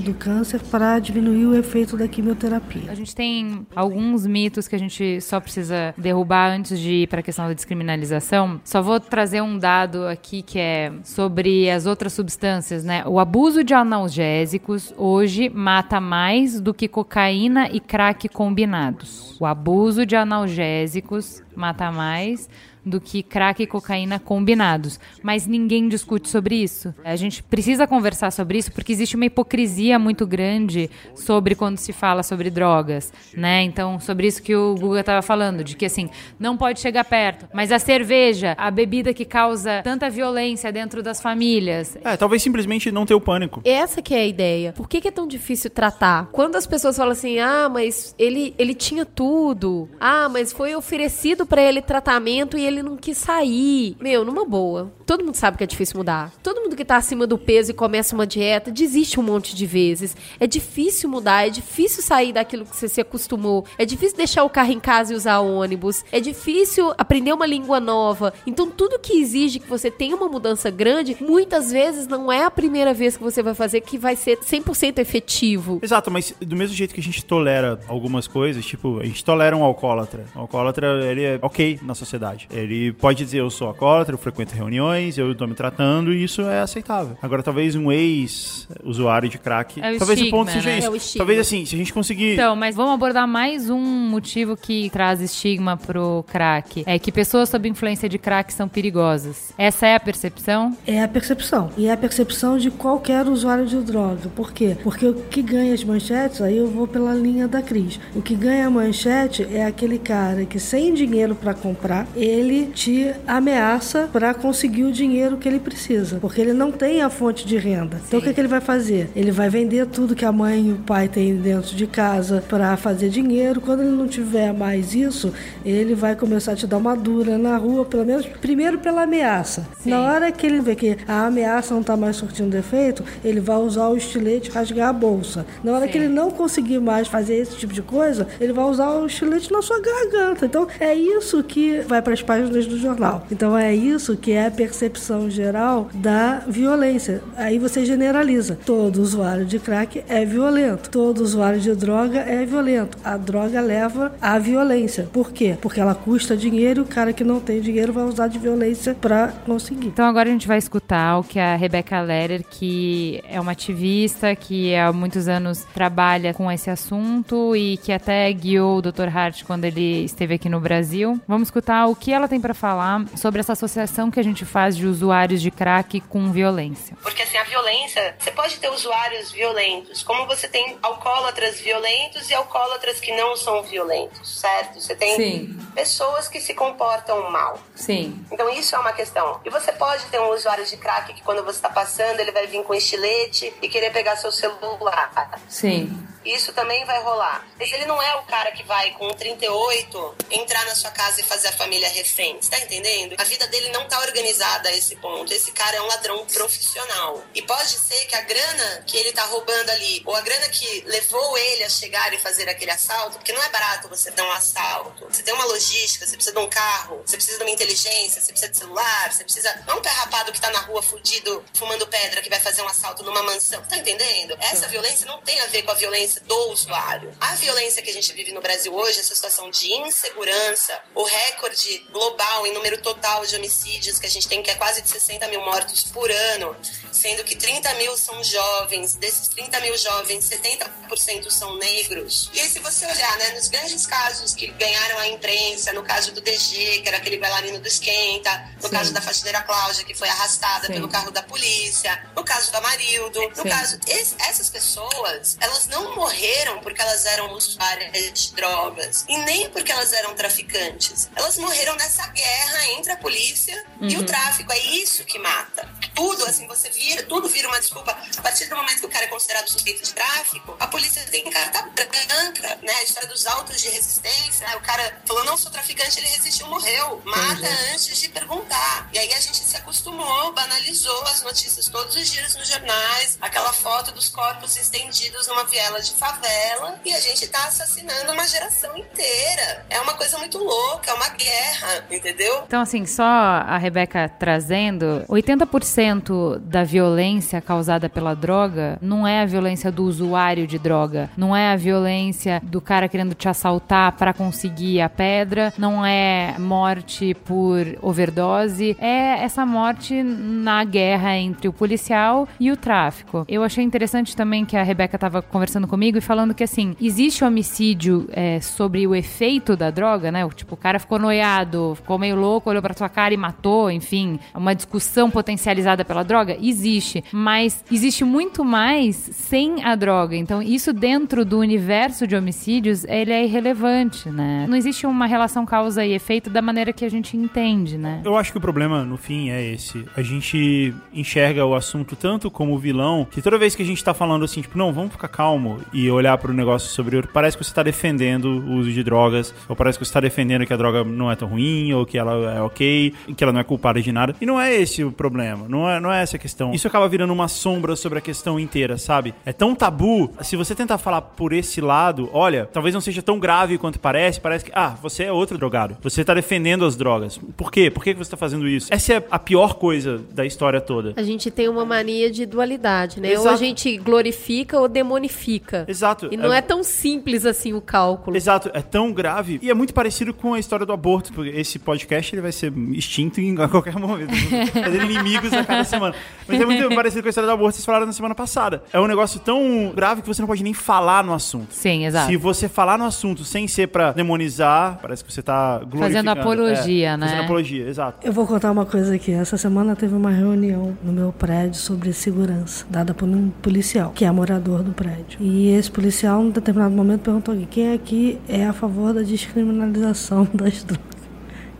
[0.00, 2.90] do câncer para diminuir o efeito da quimioterapia.
[2.90, 7.20] A gente tem alguns mitos que a gente só precisa derrubar antes de ir para
[7.20, 8.60] a questão da descriminalização.
[8.64, 13.02] Só vou trazer um dado aqui que é sobre as outras substâncias, né?
[13.06, 19.36] O abuso de analgésicos hoje mata mais do que cocaína e crack combinados.
[19.40, 22.48] O abuso de analgésicos mata mais
[22.84, 24.98] do que crack e cocaína combinados.
[25.22, 26.94] Mas ninguém discute sobre isso.
[27.04, 31.92] A gente precisa conversar sobre isso porque existe uma hipocrisia muito grande sobre quando se
[31.92, 33.62] fala sobre drogas, né?
[33.62, 36.08] Então, sobre isso que o Guga estava falando, de que assim,
[36.38, 37.46] não pode chegar perto.
[37.52, 42.90] Mas a cerveja, a bebida que causa tanta violência dentro das famílias, É, talvez simplesmente
[42.90, 43.60] não ter o pânico.
[43.64, 44.72] Essa que é a ideia.
[44.72, 46.28] Por que, que é tão difícil tratar?
[46.32, 49.88] Quando as pessoas falam assim, ah, mas ele, ele tinha tudo.
[50.00, 53.96] Ah, mas foi oferecido pra ele tratamento e ele não quis sair.
[54.00, 54.92] Meu, numa boa.
[55.06, 56.32] Todo mundo sabe que é difícil mudar.
[56.42, 59.66] Todo mundo que tá acima do peso e começa uma dieta desiste um monte de
[59.66, 60.16] vezes.
[60.38, 63.64] É difícil mudar, é difícil sair daquilo que você se acostumou.
[63.78, 66.04] É difícil deixar o carro em casa e usar ônibus.
[66.12, 68.32] É difícil aprender uma língua nova.
[68.46, 72.50] Então, tudo que exige que você tenha uma mudança grande, muitas vezes não é a
[72.50, 75.80] primeira vez que você vai fazer que vai ser 100% efetivo.
[75.82, 79.56] Exato, mas do mesmo jeito que a gente tolera algumas coisas, tipo, a gente tolera
[79.56, 80.24] um alcoólatra.
[80.34, 82.48] O alcoólatra, ele é ok na sociedade.
[82.62, 86.42] Ele pode dizer, eu sou alcoólatra, eu frequento reuniões, eu tô me tratando, e isso
[86.42, 87.16] é aceitável.
[87.22, 90.78] Agora, talvez um ex-usuário de crack, É o talvez o estigma, ponto seja né?
[90.78, 90.86] isso.
[90.86, 91.18] É o estigma.
[91.18, 92.34] talvez assim, se a gente conseguir...
[92.34, 96.82] Então, mas vamos abordar mais um motivo que traz estigma pro crack.
[96.86, 99.52] É que pessoas sob influência de crack são perigosas.
[99.56, 100.76] Essa é a percepção?
[100.86, 101.70] É a percepção.
[101.76, 104.28] E é a percepção de qualquer usuário de droga.
[104.34, 104.76] Por quê?
[104.82, 108.00] Porque o que ganha as manchetes, aí eu vou pela linha da Cris.
[108.14, 113.12] O que ganha a manchete é aquele cara que sem dinheiro para comprar, ele te
[113.26, 116.18] ameaça para conseguir o dinheiro que ele precisa.
[116.20, 118.00] Porque ele não tem a fonte de renda.
[118.06, 119.10] Então o que, que ele vai fazer?
[119.14, 122.76] Ele vai vender tudo que a mãe e o pai têm dentro de casa para
[122.76, 123.60] fazer dinheiro.
[123.60, 125.32] Quando ele não tiver mais isso,
[125.64, 129.66] ele vai começar a te dar uma dura na rua, pelo menos primeiro pela ameaça.
[129.84, 133.56] Na hora que ele vê que a ameaça não está mais surtindo efeito, ele vai
[133.56, 135.46] usar o estilete e rasgar a bolsa.
[135.62, 138.90] Na hora que ele não conseguir mais fazer esse tipo de coisa, ele vai usar
[138.90, 140.46] o estilete na sua garganta.
[140.46, 143.26] Então é isso que vai para as páginas do jornal.
[143.30, 147.22] Então é isso que é a percepção geral da violência.
[147.36, 148.58] Aí você generaliza.
[148.64, 150.90] Todo usuário de crack é violento.
[150.90, 152.98] Todo usuário de droga é violento.
[153.04, 155.08] A droga leva à violência.
[155.12, 155.56] Por quê?
[155.60, 158.94] Porque ela custa dinheiro e o cara que não tem dinheiro vai usar de violência
[158.94, 159.88] para conseguir.
[159.88, 164.34] Então agora a gente vai escutar o que a Rebecca Leder, que é uma ativista,
[164.34, 169.08] que há muitos anos trabalha com esse assunto e que até guiou o Dr.
[169.12, 171.20] Hart quando ele esteve aqui no Brasil.
[171.26, 174.76] Vamos escutar o que ela tem para falar sobre essa associação que a gente faz
[174.76, 176.96] de usuários de crack com violência.
[177.02, 182.34] Porque assim, a violência, você pode ter usuários violentos, como você tem alcoólatras violentos e
[182.34, 184.80] alcoólatras que não são violentos, certo?
[184.80, 185.58] Você tem Sim.
[185.74, 187.58] pessoas que se comportam mal.
[187.74, 188.24] Sim.
[188.30, 189.40] Então isso é uma questão.
[189.44, 192.46] E você pode ter um usuário de crack que quando você está passando, ele vai
[192.46, 195.10] vir com estilete e querer pegar seu celular.
[195.48, 195.92] Sim.
[196.24, 197.46] Isso também vai rolar.
[197.58, 201.24] Mas ele não é o cara que vai com 38 entrar na sua casa e
[201.24, 202.36] fazer a família refém.
[202.40, 203.14] Você tá entendendo?
[203.18, 205.32] A vida dele não tá organizada a esse ponto.
[205.32, 207.22] Esse cara é um ladrão profissional.
[207.34, 210.82] E pode ser que a grana que ele tá roubando ali, ou a grana que
[210.86, 214.32] levou ele a chegar e fazer aquele assalto, porque não é barato você dar um
[214.32, 215.06] assalto.
[215.10, 218.32] Você tem uma logística, você precisa de um carro, você precisa de uma inteligência, você
[218.32, 219.62] precisa de celular, você precisa.
[219.66, 222.62] Não é um pé rapado que tá na rua fudido, fumando pedra, que vai fazer
[222.62, 223.62] um assalto numa mansão.
[223.62, 224.36] Tá entendendo?
[224.40, 227.12] Essa violência não tem a ver com a violência violência do usuário.
[227.20, 231.86] A violência que a gente vive no Brasil hoje, essa situação de insegurança, o recorde
[231.92, 235.28] global em número total de homicídios que a gente tem, que é quase de 60
[235.28, 236.56] mil mortos por ano,
[236.90, 242.30] sendo que 30 mil são jovens, desses 30 mil jovens, 70% são negros.
[242.32, 246.12] E aí, se você olhar, né, nos grandes casos que ganharam a imprensa, no caso
[246.12, 248.74] do DG, que era aquele bailarino do Esquenta, no Sim.
[248.74, 250.74] caso da faxineira Cláudia, que foi arrastada Sim.
[250.74, 253.48] pelo carro da polícia, no caso do Amarildo, no Sim.
[253.48, 253.78] caso.
[253.86, 259.70] Esse, essas pessoas, elas não morreram porque elas eram usuárias de drogas, e nem porque
[259.70, 261.10] elas eram traficantes.
[261.14, 263.88] Elas morreram nessa guerra entre a polícia uhum.
[263.88, 264.06] e o uhum.
[264.06, 264.50] tráfico.
[264.50, 265.68] É isso que mata.
[265.94, 267.90] Tudo, assim, você vira, tudo vira uma desculpa.
[268.16, 271.30] A partir do momento que o cara é considerado suspeito de tráfico, a polícia tem
[271.30, 272.72] carta branca, né?
[272.72, 274.56] A história dos autos de resistência, né?
[274.56, 277.02] O cara falou, não sou traficante, ele resistiu, morreu.
[277.04, 277.74] Mata uhum.
[277.74, 278.88] antes de perguntar.
[278.92, 283.52] E aí a gente se acostumou, banalizou as notícias todos os dias nos jornais, aquela
[283.52, 288.76] foto dos corpos estendidos numa viela de favela, e a gente tá assassinando uma geração
[288.76, 289.64] inteira.
[289.68, 292.42] É uma coisa muito louca, é uma guerra, entendeu?
[292.46, 299.26] Então, assim, só a Rebeca trazendo, 80% da violência causada pela droga não é a
[299.26, 304.12] violência do usuário de droga, não é a violência do cara querendo te assaltar para
[304.12, 311.52] conseguir a pedra, não é morte por overdose, é essa morte na guerra entre o
[311.52, 313.24] policial e o tráfico.
[313.28, 317.24] Eu achei interessante também que a Rebeca estava conversando comigo e falando que assim, existe
[317.24, 320.28] homicídio é, sobre o efeito da droga, né?
[320.34, 324.18] Tipo, o cara ficou noiado, ficou meio louco, olhou pra tua cara e matou, enfim,
[324.34, 326.36] uma discussão potencializada pela droga?
[326.40, 327.04] Existe.
[327.12, 330.16] Mas existe muito mais sem a droga.
[330.16, 334.46] Então, isso dentro do universo de homicídios, ele é irrelevante, né?
[334.48, 338.00] Não existe uma relação causa e efeito da maneira que a gente entende, né?
[338.04, 339.84] Eu acho que o problema, no fim, é esse.
[339.96, 343.94] A gente enxerga o assunto tanto como vilão, que toda vez que a gente tá
[343.94, 347.44] falando assim, tipo, não, vamos ficar calmo e olhar para o negócio sobre parece que
[347.44, 350.56] você tá defendendo o uso de drogas, ou parece que você tá defendendo que a
[350.56, 353.80] droga não é tão ruim, ou que ela é ok, que ela não é culpada
[353.80, 354.14] de nada.
[354.20, 356.52] E não é esse o problema, não é, não é essa a questão.
[356.52, 359.14] Isso acaba virando uma sombra sobre a questão inteira, sabe?
[359.24, 360.10] É tão tabu.
[360.22, 364.20] Se você tentar falar por esse lado, olha, talvez não seja tão grave quanto parece,
[364.20, 365.76] parece que, ah, você é outro drogado.
[365.82, 367.18] Você tá defendendo as drogas.
[367.36, 367.70] Por quê?
[367.70, 368.68] Por que você tá fazendo isso?
[368.72, 370.94] Essa é a pior coisa da história toda.
[370.96, 373.12] A gente tem uma mania de dualidade, né?
[373.12, 373.28] Exato.
[373.28, 375.59] Ou a gente glorifica ou demonifica.
[375.68, 376.08] Exato.
[376.10, 376.38] E não é...
[376.38, 378.16] é tão simples assim o cálculo.
[378.16, 378.50] Exato.
[378.52, 379.38] É tão grave.
[379.42, 382.52] E é muito parecido com a história do aborto, porque esse podcast ele vai ser
[382.72, 384.12] extinto em qualquer momento.
[384.52, 385.94] Fazer inimigos a cada semana.
[386.26, 388.62] Mas é muito parecido com a história do aborto que vocês falaram na semana passada.
[388.72, 391.52] É um negócio tão grave que você não pode nem falar no assunto.
[391.52, 392.10] Sim, exato.
[392.10, 395.92] Se você falar no assunto sem ser pra demonizar, parece que você tá glorificando.
[395.92, 397.06] Fazendo apologia, é, né?
[397.08, 398.06] Fazendo apologia, exato.
[398.06, 399.12] Eu vou contar uma coisa aqui.
[399.12, 404.04] Essa semana teve uma reunião no meu prédio sobre segurança, dada por um policial, que
[404.04, 405.18] é morador do prédio.
[405.20, 410.28] E esse policial, em determinado momento, perguntou aqui, quem aqui é a favor da descriminalização
[410.34, 410.99] das drogas?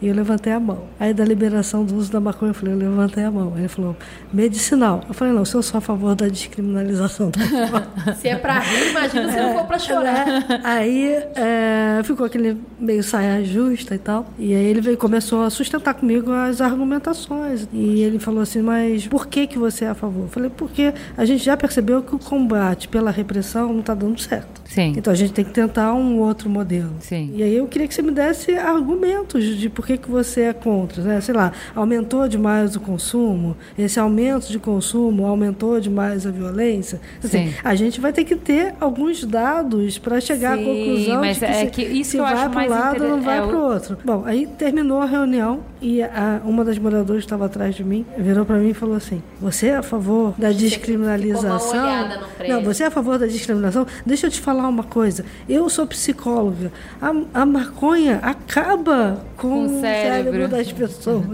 [0.00, 0.84] E eu levantei a mão.
[0.98, 3.52] Aí da liberação do uso da maconha, eu falei, eu levantei a mão.
[3.56, 3.94] Ele falou,
[4.32, 5.02] medicinal.
[5.06, 8.90] Eu falei, não, se eu sou a favor da descriminalização da Se é pra rir,
[8.90, 10.26] imagina se não for pra chorar.
[10.28, 14.26] É, aí é, ficou aquele meio saia justa e tal.
[14.38, 17.68] E aí ele veio, começou a sustentar comigo as argumentações.
[17.72, 20.22] E ele falou assim, mas por que, que você é a favor?
[20.22, 24.18] Eu falei, porque a gente já percebeu que o combate pela repressão não está dando
[24.18, 24.59] certo.
[24.70, 24.94] Sim.
[24.96, 26.92] Então a gente tem que tentar um outro modelo.
[27.00, 27.32] Sim.
[27.34, 30.52] E aí eu queria que você me desse argumentos de por que, que você é
[30.52, 31.02] contra.
[31.02, 31.20] Né?
[31.20, 37.00] Sei lá, aumentou demais o consumo, esse aumento de consumo aumentou demais a violência.
[37.22, 37.54] Assim, Sim.
[37.64, 41.40] A gente vai ter que ter alguns dados para chegar Sim, à conclusão mas de
[41.40, 43.08] que, é se, que isso se eu vai para um lado inter...
[43.08, 43.98] não vai é para o outro.
[44.04, 48.06] Bom, aí terminou a reunião e a, uma das moradoras que estava atrás de mim
[48.16, 52.08] virou para mim e falou assim: Você é a favor da descriminalização?
[52.48, 53.86] Não, você é a favor da discriminação?
[54.06, 55.24] Deixa eu te falar uma coisa.
[55.48, 56.72] Eu sou psicóloga.
[57.00, 60.32] A, a maconha acaba com, com o cérebro.
[60.32, 61.24] cérebro das pessoas.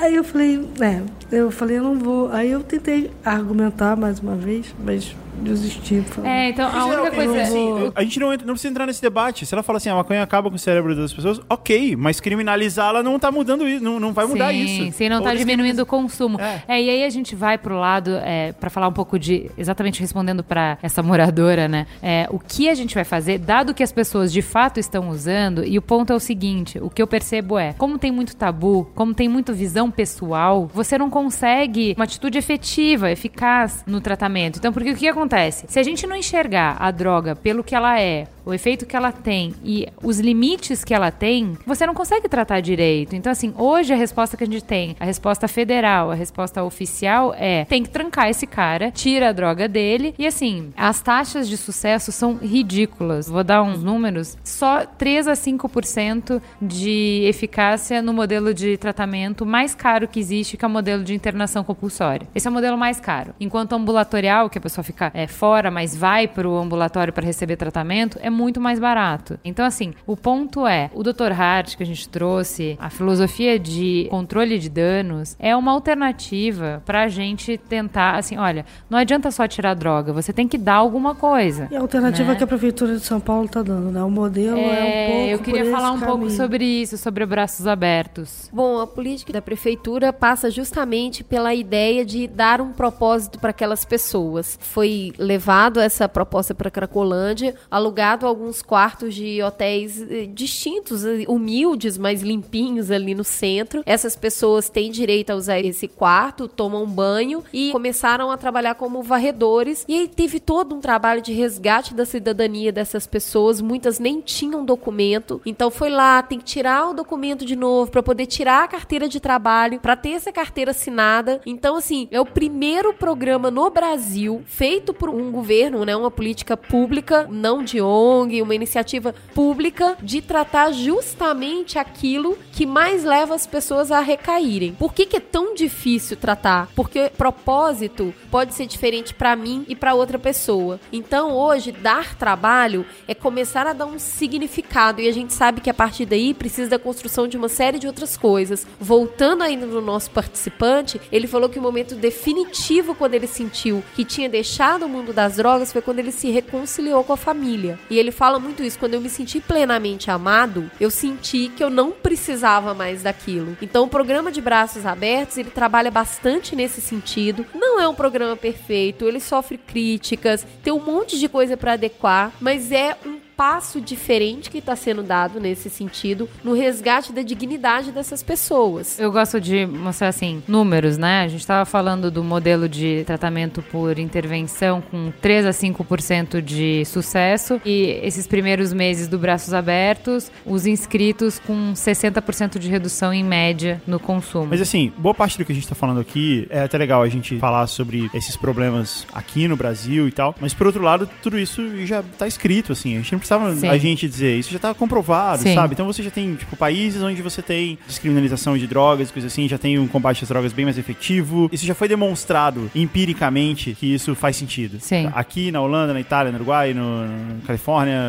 [0.00, 2.30] Aí eu falei, é, eu falei, eu não vou.
[2.32, 6.04] Aí eu tentei argumentar mais uma vez, mas desistir.
[6.24, 7.42] É, então a única coisa.
[7.42, 9.46] Assim, a gente não, entra, não precisa entrar nesse debate.
[9.46, 13.02] Se ela fala assim, a maconha acaba com o cérebro das pessoas, ok, mas criminalizá-la
[13.02, 14.96] não tá mudando isso, não, não vai mudar sim, isso.
[14.98, 16.38] Sim, não tá diminuindo o consumo.
[16.40, 16.62] É.
[16.68, 16.82] é.
[16.82, 19.50] e aí a gente vai pro lado, é, para falar um pouco de.
[19.56, 21.86] Exatamente respondendo para essa moradora, né?
[22.02, 25.64] É, o que a gente vai fazer, dado que as pessoas de fato estão usando,
[25.64, 28.90] e o ponto é o seguinte: o que eu percebo é, como tem muito tabu,
[28.94, 34.58] como tem muito visão pessoal, você não consegue uma atitude efetiva, eficaz no tratamento.
[34.58, 35.19] Então, porque o que acontece?
[35.20, 35.66] Acontece?
[35.68, 39.12] Se a gente não enxergar a droga pelo que ela é, o efeito que ela
[39.12, 43.14] tem e os limites que ela tem, você não consegue tratar direito.
[43.14, 47.34] Então, assim, hoje a resposta que a gente tem, a resposta federal, a resposta oficial
[47.36, 50.14] é: tem que trancar esse cara, tira a droga dele.
[50.18, 53.28] E assim, as taxas de sucesso são ridículas.
[53.28, 59.74] Vou dar uns números: só 3 a 5% de eficácia no modelo de tratamento mais
[59.74, 62.26] caro que existe, que é o modelo de internação compulsória.
[62.34, 63.34] Esse é o modelo mais caro.
[63.38, 67.56] Enquanto ambulatorial, que a pessoa fica é, fora, mas vai para o ambulatório para receber
[67.56, 69.38] tratamento, é muito mais barato.
[69.44, 71.32] Então, assim, o ponto é: o Dr.
[71.36, 77.02] Hart que a gente trouxe, a filosofia de controle de danos, é uma alternativa para
[77.02, 81.14] a gente tentar, assim, olha, não adianta só tirar droga, você tem que dar alguma
[81.14, 81.68] coisa.
[81.70, 82.36] E a alternativa né?
[82.36, 84.02] que a Prefeitura de São Paulo está dando, né?
[84.02, 86.36] O modelo é, É, um pouco eu queria por falar um esse pouco caminho.
[86.36, 88.50] sobre isso, sobre braços abertos.
[88.52, 93.84] Bom, a política da prefeitura passa justamente pela ideia de dar um propósito para aquelas
[93.84, 94.58] pessoas.
[94.60, 101.98] Foi levado essa proposta para Cracolândia, alugado alguns quartos de hotéis eh, distintos, eh, humildes,
[101.98, 103.82] mas limpinhos ali no centro.
[103.86, 109.02] Essas pessoas têm direito a usar esse quarto, tomam banho e começaram a trabalhar como
[109.02, 109.84] varredores.
[109.88, 113.60] E aí teve todo um trabalho de resgate da cidadania dessas pessoas.
[113.60, 118.02] Muitas nem tinham documento, então foi lá, tem que tirar o documento de novo para
[118.02, 121.40] poder tirar a carteira de trabalho, para ter essa carteira assinada.
[121.46, 126.56] Então, assim, é o primeiro programa no Brasil feito por um governo, né, uma política
[126.56, 133.46] pública, não de ONG, uma iniciativa pública de tratar justamente aquilo que mais leva as
[133.46, 134.74] pessoas a recaírem.
[134.74, 136.68] Por que, que é tão difícil tratar?
[136.74, 140.80] Porque propósito pode ser diferente para mim e para outra pessoa.
[140.92, 145.70] Então, hoje, dar trabalho é começar a dar um significado e a gente sabe que
[145.70, 148.66] a partir daí precisa da construção de uma série de outras coisas.
[148.78, 154.04] Voltando ainda no nosso participante, ele falou que o momento definitivo quando ele sentiu que
[154.04, 157.78] tinha deixado o mundo das drogas foi quando ele se reconciliou com a família.
[157.88, 161.70] E ele fala muito isso, quando eu me senti plenamente amado, eu senti que eu
[161.70, 163.56] não precisava mais daquilo.
[163.60, 167.46] Então, o programa de braços abertos, ele trabalha bastante nesse sentido.
[167.54, 172.32] Não é um programa perfeito, ele sofre críticas, tem um monte de coisa para adequar,
[172.40, 177.90] mas é um passo diferente que está sendo dado nesse sentido no resgate da dignidade
[177.90, 179.00] dessas pessoas.
[179.00, 181.22] Eu gosto de mostrar assim, números, né?
[181.22, 186.84] A gente estava falando do modelo de tratamento por intervenção com 3 a 5% de
[186.84, 193.24] sucesso e esses primeiros meses do Braços Abertos, os inscritos com 60% de redução em
[193.24, 194.48] média no consumo.
[194.50, 197.08] Mas assim, boa parte do que a gente tá falando aqui é até legal a
[197.08, 200.34] gente falar sobre esses problemas aqui no Brasil e tal.
[200.38, 202.96] Mas por outro lado, tudo isso já tá escrito, assim.
[202.96, 203.68] A gente não precisava Sim.
[203.68, 205.54] a gente dizer, isso já tá comprovado, Sim.
[205.54, 205.74] sabe?
[205.74, 209.58] Então você já tem, tipo, países onde você tem descriminalização de drogas, coisa assim, já
[209.58, 211.48] tem um combate às drogas bem mais efetivo.
[211.52, 214.78] Isso já foi demonstrado empiricamente que isso faz sentido.
[214.80, 215.10] Sim.
[215.14, 218.00] Aqui na Holanda, na Itália, no Uruguai, no, na Califórnia,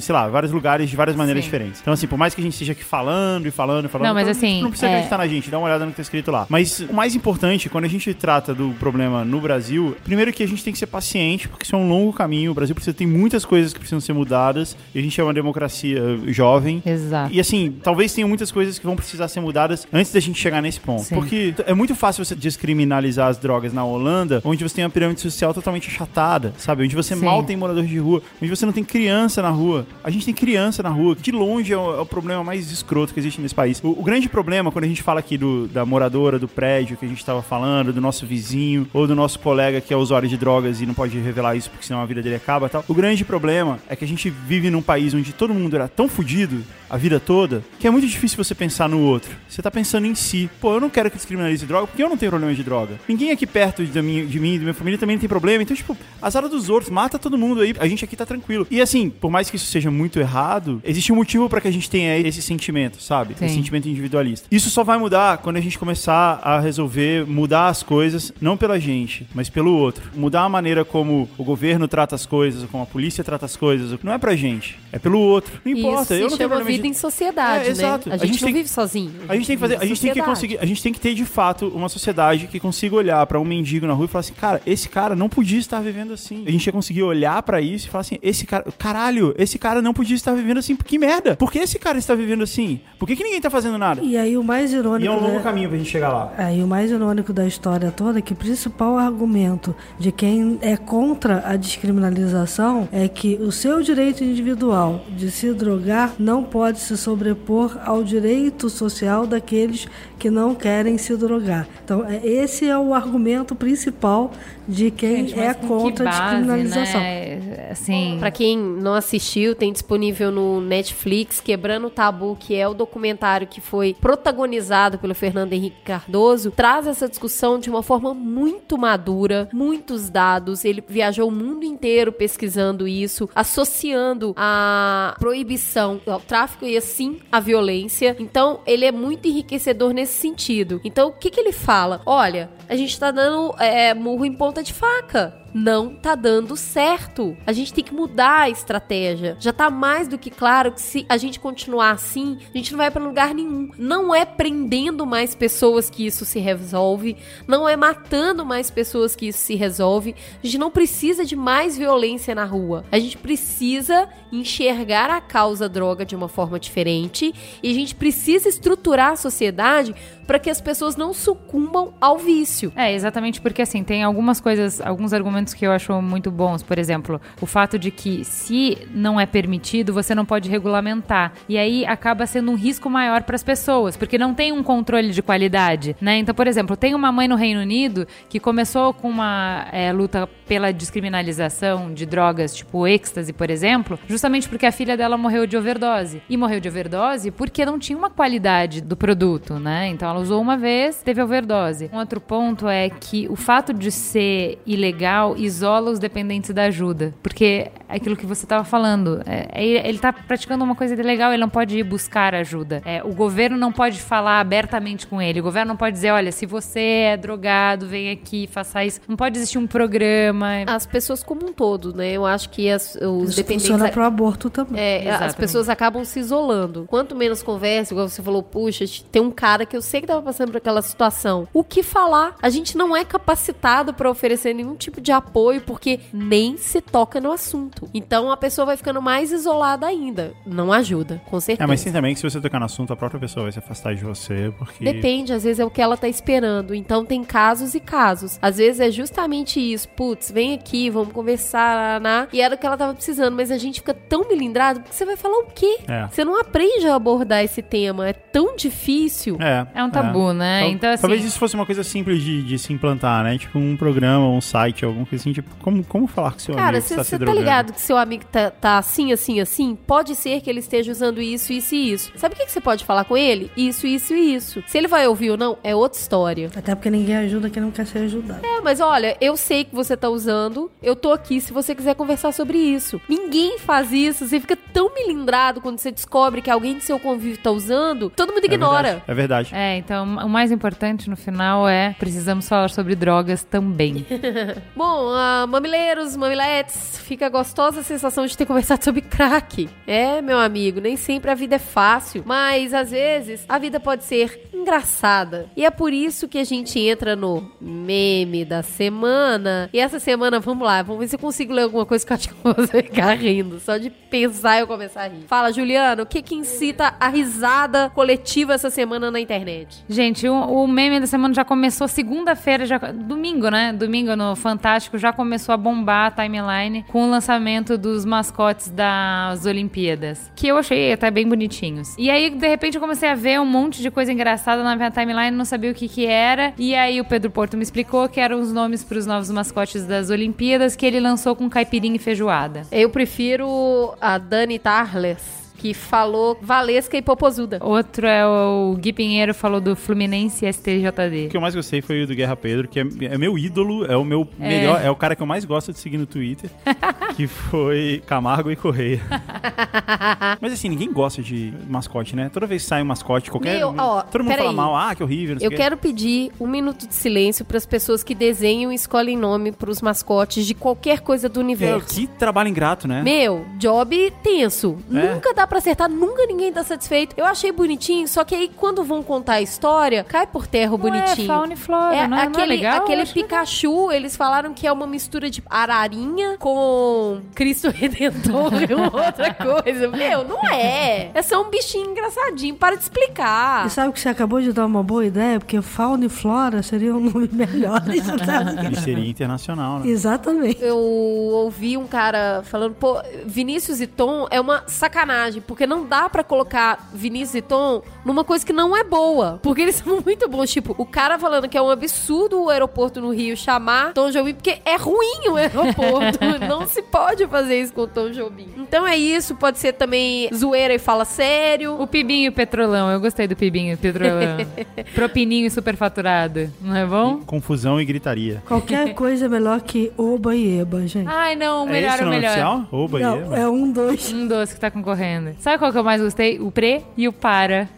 [0.00, 1.80] sei lá, vários lugares de várias maneiras diferentes.
[1.80, 4.14] Então, assim, por mais que a gente esteja aqui falando e falando e falando, Não,
[4.14, 6.02] mas então, assim, não precisa é- acreditar na gente, dá uma olhada no que tá
[6.02, 6.46] escrito lá.
[6.48, 10.48] Mas o mais importante, quando a gente trata do problema no Brasil, primeiro que a
[10.48, 12.50] gente tem que ser paciente, porque isso é um longo caminho.
[12.50, 14.59] O Brasil precisa tem muitas coisas que precisam ser mudadas.
[14.94, 16.82] E a gente é uma democracia jovem.
[16.84, 17.32] Exato.
[17.32, 20.60] E assim, talvez tenha muitas coisas que vão precisar ser mudadas antes da gente chegar
[20.60, 21.02] nesse ponto.
[21.02, 21.14] Sim.
[21.14, 25.20] Porque é muito fácil você descriminalizar as drogas na Holanda, onde você tem uma pirâmide
[25.20, 26.84] social totalmente achatada, sabe?
[26.84, 27.24] Onde você Sim.
[27.24, 29.86] mal tem morador de rua, onde você não tem criança na rua.
[30.02, 32.70] A gente tem criança na rua, que de longe é o, é o problema mais
[32.70, 33.80] escroto que existe nesse país.
[33.82, 37.04] O, o grande problema, quando a gente fala aqui do, da moradora do prédio que
[37.04, 40.36] a gente estava falando, do nosso vizinho, ou do nosso colega que é usuário de
[40.36, 42.84] drogas e não pode revelar isso porque senão a vida dele acaba e tal.
[42.88, 46.08] O grande problema é que a gente vive num país onde todo mundo era tão
[46.08, 49.30] fudido a vida toda que é muito difícil você pensar no outro.
[49.48, 50.50] Você tá pensando em si.
[50.60, 52.94] Pô, eu não quero que descriminalize droga porque eu não tenho problema de droga.
[53.08, 55.62] Ninguém aqui perto de mim, de mim e da minha família também tem problema.
[55.62, 57.74] Então, tipo, azar dos outros, mata todo mundo aí.
[57.78, 58.66] A gente aqui tá tranquilo.
[58.70, 61.70] E assim, por mais que isso seja muito errado, existe um motivo pra que a
[61.70, 63.34] gente tenha esse sentimento, sabe?
[63.38, 63.46] Sim.
[63.46, 64.46] Esse sentimento individualista.
[64.50, 68.80] Isso só vai mudar quando a gente começar a resolver mudar as coisas, não pela
[68.80, 70.10] gente, mas pelo outro.
[70.14, 73.98] Mudar a maneira como o governo trata as coisas, como a polícia trata as coisas.
[74.02, 75.60] Não é pra gente, é pelo outro.
[75.64, 76.88] Não importa, Isso eu não tenho problema vida de...
[76.88, 77.70] em sociedade, É, né?
[77.70, 78.10] exato.
[78.10, 79.12] A A gente, gente não tem- vive sozinho.
[79.28, 81.00] A gente tem que fazer, vive a gente tem que conseguir, a gente tem que
[81.00, 84.20] ter de fato uma sociedade que consiga olhar pra um mendigo na rua e falar
[84.20, 86.44] assim, cara, esse cara não podia estar vivendo assim.
[86.46, 89.80] A gente ia conseguir olhar pra isso e falar assim, esse cara, caralho, esse cara
[89.82, 91.36] não podia estar vivendo assim, que merda?
[91.36, 92.80] Por que esse cara está vivendo assim?
[92.98, 94.00] Por que, que ninguém tá fazendo nada?
[94.02, 95.04] E aí o mais irônico.
[95.04, 95.42] E é um longo né?
[95.42, 96.32] caminho pra gente chegar lá.
[96.38, 100.76] Aí o mais irônico da história toda é que o principal argumento de quem é
[100.76, 106.80] contra a descriminalização é que o seu direito individual de se drogar não pode pode
[106.80, 109.88] se sobrepor ao direito social daqueles
[110.20, 111.66] que não querem se drogar.
[111.82, 114.30] Então, é- esse é o argumento principal
[114.68, 117.00] de quem Gente, é com que contra a base, descriminalização.
[117.00, 117.68] Né?
[117.72, 122.74] Assim, Pra quem não assistiu, tem disponível no Netflix Quebrando o Tabu, que é o
[122.74, 128.78] documentário que foi protagonizado pelo Fernando Henrique Cardoso, traz essa discussão de uma forma muito
[128.78, 130.64] madura, muitos dados.
[130.64, 137.40] Ele viajou o mundo inteiro pesquisando isso, associando a proibição ao tráfico e assim a
[137.40, 138.16] violência.
[138.18, 140.80] Então, ele é muito enriquecedor nesse sentido.
[140.84, 142.02] Então, o que, que ele fala?
[142.04, 147.36] Olha, a gente tá dando é, murro em ponta de faca não tá dando certo.
[147.46, 149.36] A gente tem que mudar a estratégia.
[149.40, 152.78] Já tá mais do que claro que se a gente continuar assim, a gente não
[152.78, 153.70] vai pra lugar nenhum.
[153.76, 157.16] Não é prendendo mais pessoas que isso se resolve,
[157.46, 160.14] não é matando mais pessoas que isso se resolve.
[160.42, 162.84] A gente não precisa de mais violência na rua.
[162.90, 168.48] A gente precisa enxergar a causa droga de uma forma diferente e a gente precisa
[168.48, 169.94] estruturar a sociedade
[170.30, 172.72] para que as pessoas não sucumbam ao vício.
[172.76, 176.62] É, exatamente porque assim, tem algumas coisas, alguns argumentos que eu acho muito bons.
[176.62, 181.32] Por exemplo, o fato de que se não é permitido, você não pode regulamentar.
[181.48, 185.10] E aí acaba sendo um risco maior para as pessoas, porque não tem um controle
[185.10, 186.18] de qualidade, né?
[186.18, 190.28] Então, por exemplo, tem uma mãe no Reino Unido que começou com uma é, luta
[190.46, 195.56] pela descriminalização de drogas, tipo êxtase, por exemplo, justamente porque a filha dela morreu de
[195.56, 196.22] overdose.
[196.30, 199.88] E morreu de overdose porque não tinha uma qualidade do produto, né?
[199.88, 201.90] Então ela usou uma vez, teve overdose.
[201.92, 207.14] Um outro ponto é que o fato de ser ilegal isola os dependentes da ajuda.
[207.22, 211.32] Porque é aquilo que você estava falando, é, é- ele está praticando uma coisa ilegal,
[211.32, 212.82] ele não pode ir buscar ajuda.
[212.84, 215.40] É, o governo não pode falar abertamente com ele.
[215.40, 219.00] O governo não pode dizer, olha, se você é drogado, vem aqui, faça isso.
[219.08, 220.48] Não pode existir um programa.
[220.66, 222.12] As pessoas como um todo, né?
[222.12, 223.66] Eu acho que as- os Isso dependentes.
[223.68, 224.80] funciona para o aborto também.
[224.80, 226.84] É, as pessoas acabam se isolando.
[226.88, 230.22] Quanto menos conversa, igual você falou, puxa, tem um cara que eu sei que tava
[230.22, 231.46] passando por aquela situação.
[231.52, 232.36] O que falar?
[232.42, 237.20] A gente não é capacitado pra oferecer nenhum tipo de apoio porque nem se toca
[237.20, 237.88] no assunto.
[237.92, 240.32] Então a pessoa vai ficando mais isolada ainda.
[240.46, 241.64] Não ajuda, com certeza.
[241.64, 243.58] É, mas tem também que se você tocar no assunto, a própria pessoa vai se
[243.58, 244.84] afastar de você, porque...
[244.84, 246.74] Depende, às vezes é o que ela tá esperando.
[246.74, 248.38] Então tem casos e casos.
[248.40, 249.88] Às vezes é justamente isso.
[249.90, 252.00] Putz, vem aqui, vamos conversar?
[252.32, 253.34] E era o que ela tava precisando.
[253.34, 255.78] Mas a gente fica tão melindrado porque você vai falar o quê?
[255.88, 256.06] É.
[256.08, 258.08] Você não aprende a abordar esse tema.
[258.08, 259.36] É tão difícil.
[259.40, 260.60] É, É um tabu, né?
[260.60, 263.36] Tal- Então, assim- Talvez isso fosse uma coisa simples de, de se implantar, né?
[263.38, 265.32] Tipo um programa, um site, alguma coisa assim.
[265.32, 267.80] Tipo, como, como falar com seu Cara, amigo que você tá se tá ligado que
[267.80, 269.76] seu amigo tá, tá assim, assim, assim?
[269.86, 272.12] Pode ser que ele esteja usando isso, isso e isso.
[272.16, 273.50] Sabe o que, que você pode falar com ele?
[273.56, 274.62] Isso, isso e isso.
[274.66, 276.50] Se ele vai ouvir ou não, é outra história.
[276.56, 278.44] Até porque ninguém ajuda quem não quer ser ajudado.
[278.44, 281.94] É, mas olha, eu sei que você tá usando, eu tô aqui se você quiser
[281.94, 283.00] conversar sobre isso.
[283.08, 287.38] Ninguém faz isso, você fica tão melindrado quando você descobre que alguém do seu convívio
[287.38, 288.82] tá usando, todo mundo É ignora.
[288.82, 289.50] verdade, É verdade.
[289.54, 294.06] É, então o mais importante no final é precisamos falar sobre drogas também.
[294.76, 299.68] Bom, ah, mamileiros, mamiletes, fica a gostosa sensação de ter conversado sobre crack.
[299.86, 304.04] É, meu amigo, nem sempre a vida é fácil, mas às vezes a vida pode
[304.04, 305.50] ser engraçada.
[305.56, 309.68] E é por isso que a gente entra no meme da semana.
[309.72, 312.16] E essa semana, vamos lá, vamos ver se eu consigo ler alguma coisa que eu
[312.16, 313.58] acho que eu vou ficar rindo.
[313.60, 315.24] Só de pensar eu começar a rir.
[315.26, 319.69] Fala, Juliano, o que que incita a risada coletiva essa semana na internet?
[319.88, 323.72] Gente, o, o meme da semana já começou segunda-feira, já, domingo, né?
[323.72, 329.46] Domingo no Fantástico já começou a bombar a timeline com o lançamento dos mascotes das
[329.46, 331.94] Olimpíadas, que eu achei até bem bonitinhos.
[331.98, 334.90] E aí, de repente, eu comecei a ver um monte de coisa engraçada na minha
[334.90, 336.52] timeline, não sabia o que que era.
[336.58, 339.86] E aí o Pedro Porto me explicou que eram os nomes para os novos mascotes
[339.86, 342.62] das Olimpíadas que ele lançou com caipirinha e feijoada.
[342.70, 347.58] Eu prefiro a Dani Tarles, que falou Valesca e Popozuda.
[347.62, 351.28] Outro é o Gui Pinheiro falou do Fluminense O STJD.
[351.30, 353.94] que eu mais gostei foi o do Guerra Pedro, que é, é meu ídolo, é
[353.96, 356.48] o meu melhor, é o cara que eu mais gosto de seguir no Twitter,
[357.14, 359.02] que foi Camargo e Correia.
[360.40, 362.30] Mas assim, ninguém gosta de mascote, né?
[362.32, 363.58] Toda vez que sai um mascote, qualquer.
[363.58, 364.46] Meu, ó, todo mundo peraí.
[364.46, 365.34] fala mal, ah, que horrível.
[365.34, 365.56] não sei Eu o quê.
[365.58, 369.70] quero pedir um minuto de silêncio para as pessoas que desenham e escolhem nome para
[369.70, 371.94] os mascotes de qualquer coisa do Meu, universo.
[371.94, 373.02] que trabalho ingrato, né?
[373.02, 374.76] Meu, job tenso.
[374.90, 375.14] É.
[375.14, 377.14] Nunca dá pra acertar, nunca ninguém tá satisfeito.
[377.18, 380.78] Eu achei bonitinho, só que aí quando vão contar a história, cai por terra o
[380.78, 381.26] Não é bonitinho.
[381.26, 382.76] fauna e flora, É, não, é- não é aquele, legal?
[382.78, 383.28] aquele acho legal.
[383.28, 389.88] Pikachu, eles falaram que é uma mistura de ararinha com Cristo Redentor e outra coisa.
[389.88, 391.10] Meu, não é.
[391.12, 392.54] É só um bichinho engraçadinho.
[392.54, 393.66] Para de explicar.
[393.66, 395.38] E sabe que você acabou de dar uma boa ideia?
[395.40, 397.82] Porque fauna e flora seria um nome melhor.
[397.88, 399.88] Ele seria internacional, né?
[399.88, 400.62] Exatamente.
[400.62, 405.84] Eu ouvi um cara falando, pô, Vinícius e Tom é uma sacanagem, verdade, porque não
[405.84, 409.38] dá pra colocar Vinícius e Tom numa coisa que não é boa.
[409.42, 410.50] Porque eles são muito bons.
[410.50, 414.34] Tipo, o cara falando que é um absurdo o aeroporto no Rio chamar Tom Jobim,
[414.34, 416.18] porque é ruim o aeroporto.
[416.48, 418.48] não se pode fazer isso com o Tom Jobim.
[418.56, 421.80] Então é isso, pode ser também zoeira e fala sério.
[421.80, 424.38] O Pibinho Petrolão, eu gostei do Pibinho Petrolão.
[424.94, 427.18] Propininho superfaturado, não é bom?
[427.18, 428.42] Confusão e gritaria.
[428.46, 431.08] Qualquer coisa é melhor que oba e eba, gente.
[431.08, 432.28] Ai, não, o é melhor, esse o o melhor.
[432.30, 432.68] oficial?
[432.72, 433.36] Oba, Não, Ieba.
[433.38, 434.12] é um, dois.
[434.12, 435.29] Um doce que tá concorrendo.
[435.38, 436.38] Sabe qual que eu mais gostei?
[436.40, 437.68] O pre e o para.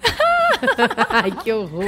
[1.11, 1.85] Ai, que horror.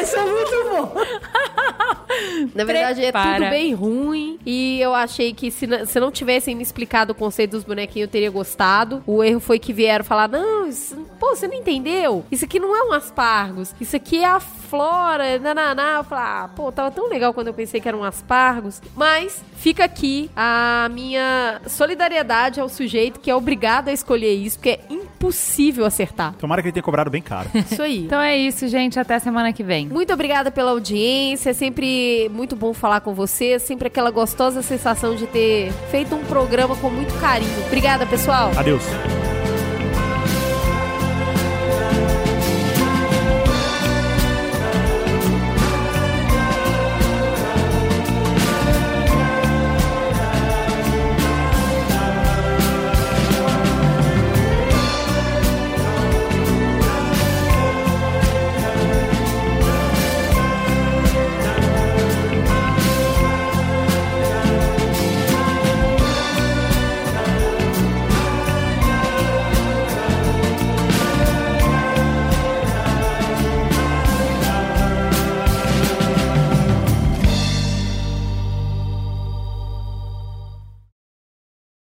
[0.00, 0.94] Esse é muito bom.
[2.54, 3.38] Na verdade, é Prepara.
[3.38, 4.38] tudo bem ruim.
[4.46, 8.06] E eu achei que se, n- se não tivessem me explicado o conceito dos bonequinhos,
[8.06, 9.02] eu teria gostado.
[9.06, 12.24] O erro foi que vieram falar: não, isso, pô, você não entendeu?
[12.30, 13.74] Isso aqui não é um aspargos.
[13.80, 14.40] Isso aqui é a
[14.72, 15.38] flora.
[15.38, 15.98] Nananá.
[15.98, 18.80] Eu falei: ah, pô, tava tão legal quando eu pensei que era um aspargos.
[18.96, 24.70] Mas fica aqui a minha solidariedade ao sujeito que é obrigado a escolher isso, porque
[24.70, 26.34] é impossível acertar.
[26.38, 27.50] Tomara que ele tenha cobrado bem caro.
[27.54, 28.04] Isso aí.
[28.04, 28.98] Então é isso, gente.
[28.98, 29.88] Até semana que vem.
[29.88, 35.14] Muito obrigada pela audiência, é sempre muito bom falar com você, sempre aquela gostosa sensação
[35.14, 37.66] de ter feito um programa com muito carinho.
[37.66, 38.50] Obrigada, pessoal.
[38.56, 38.82] Adeus.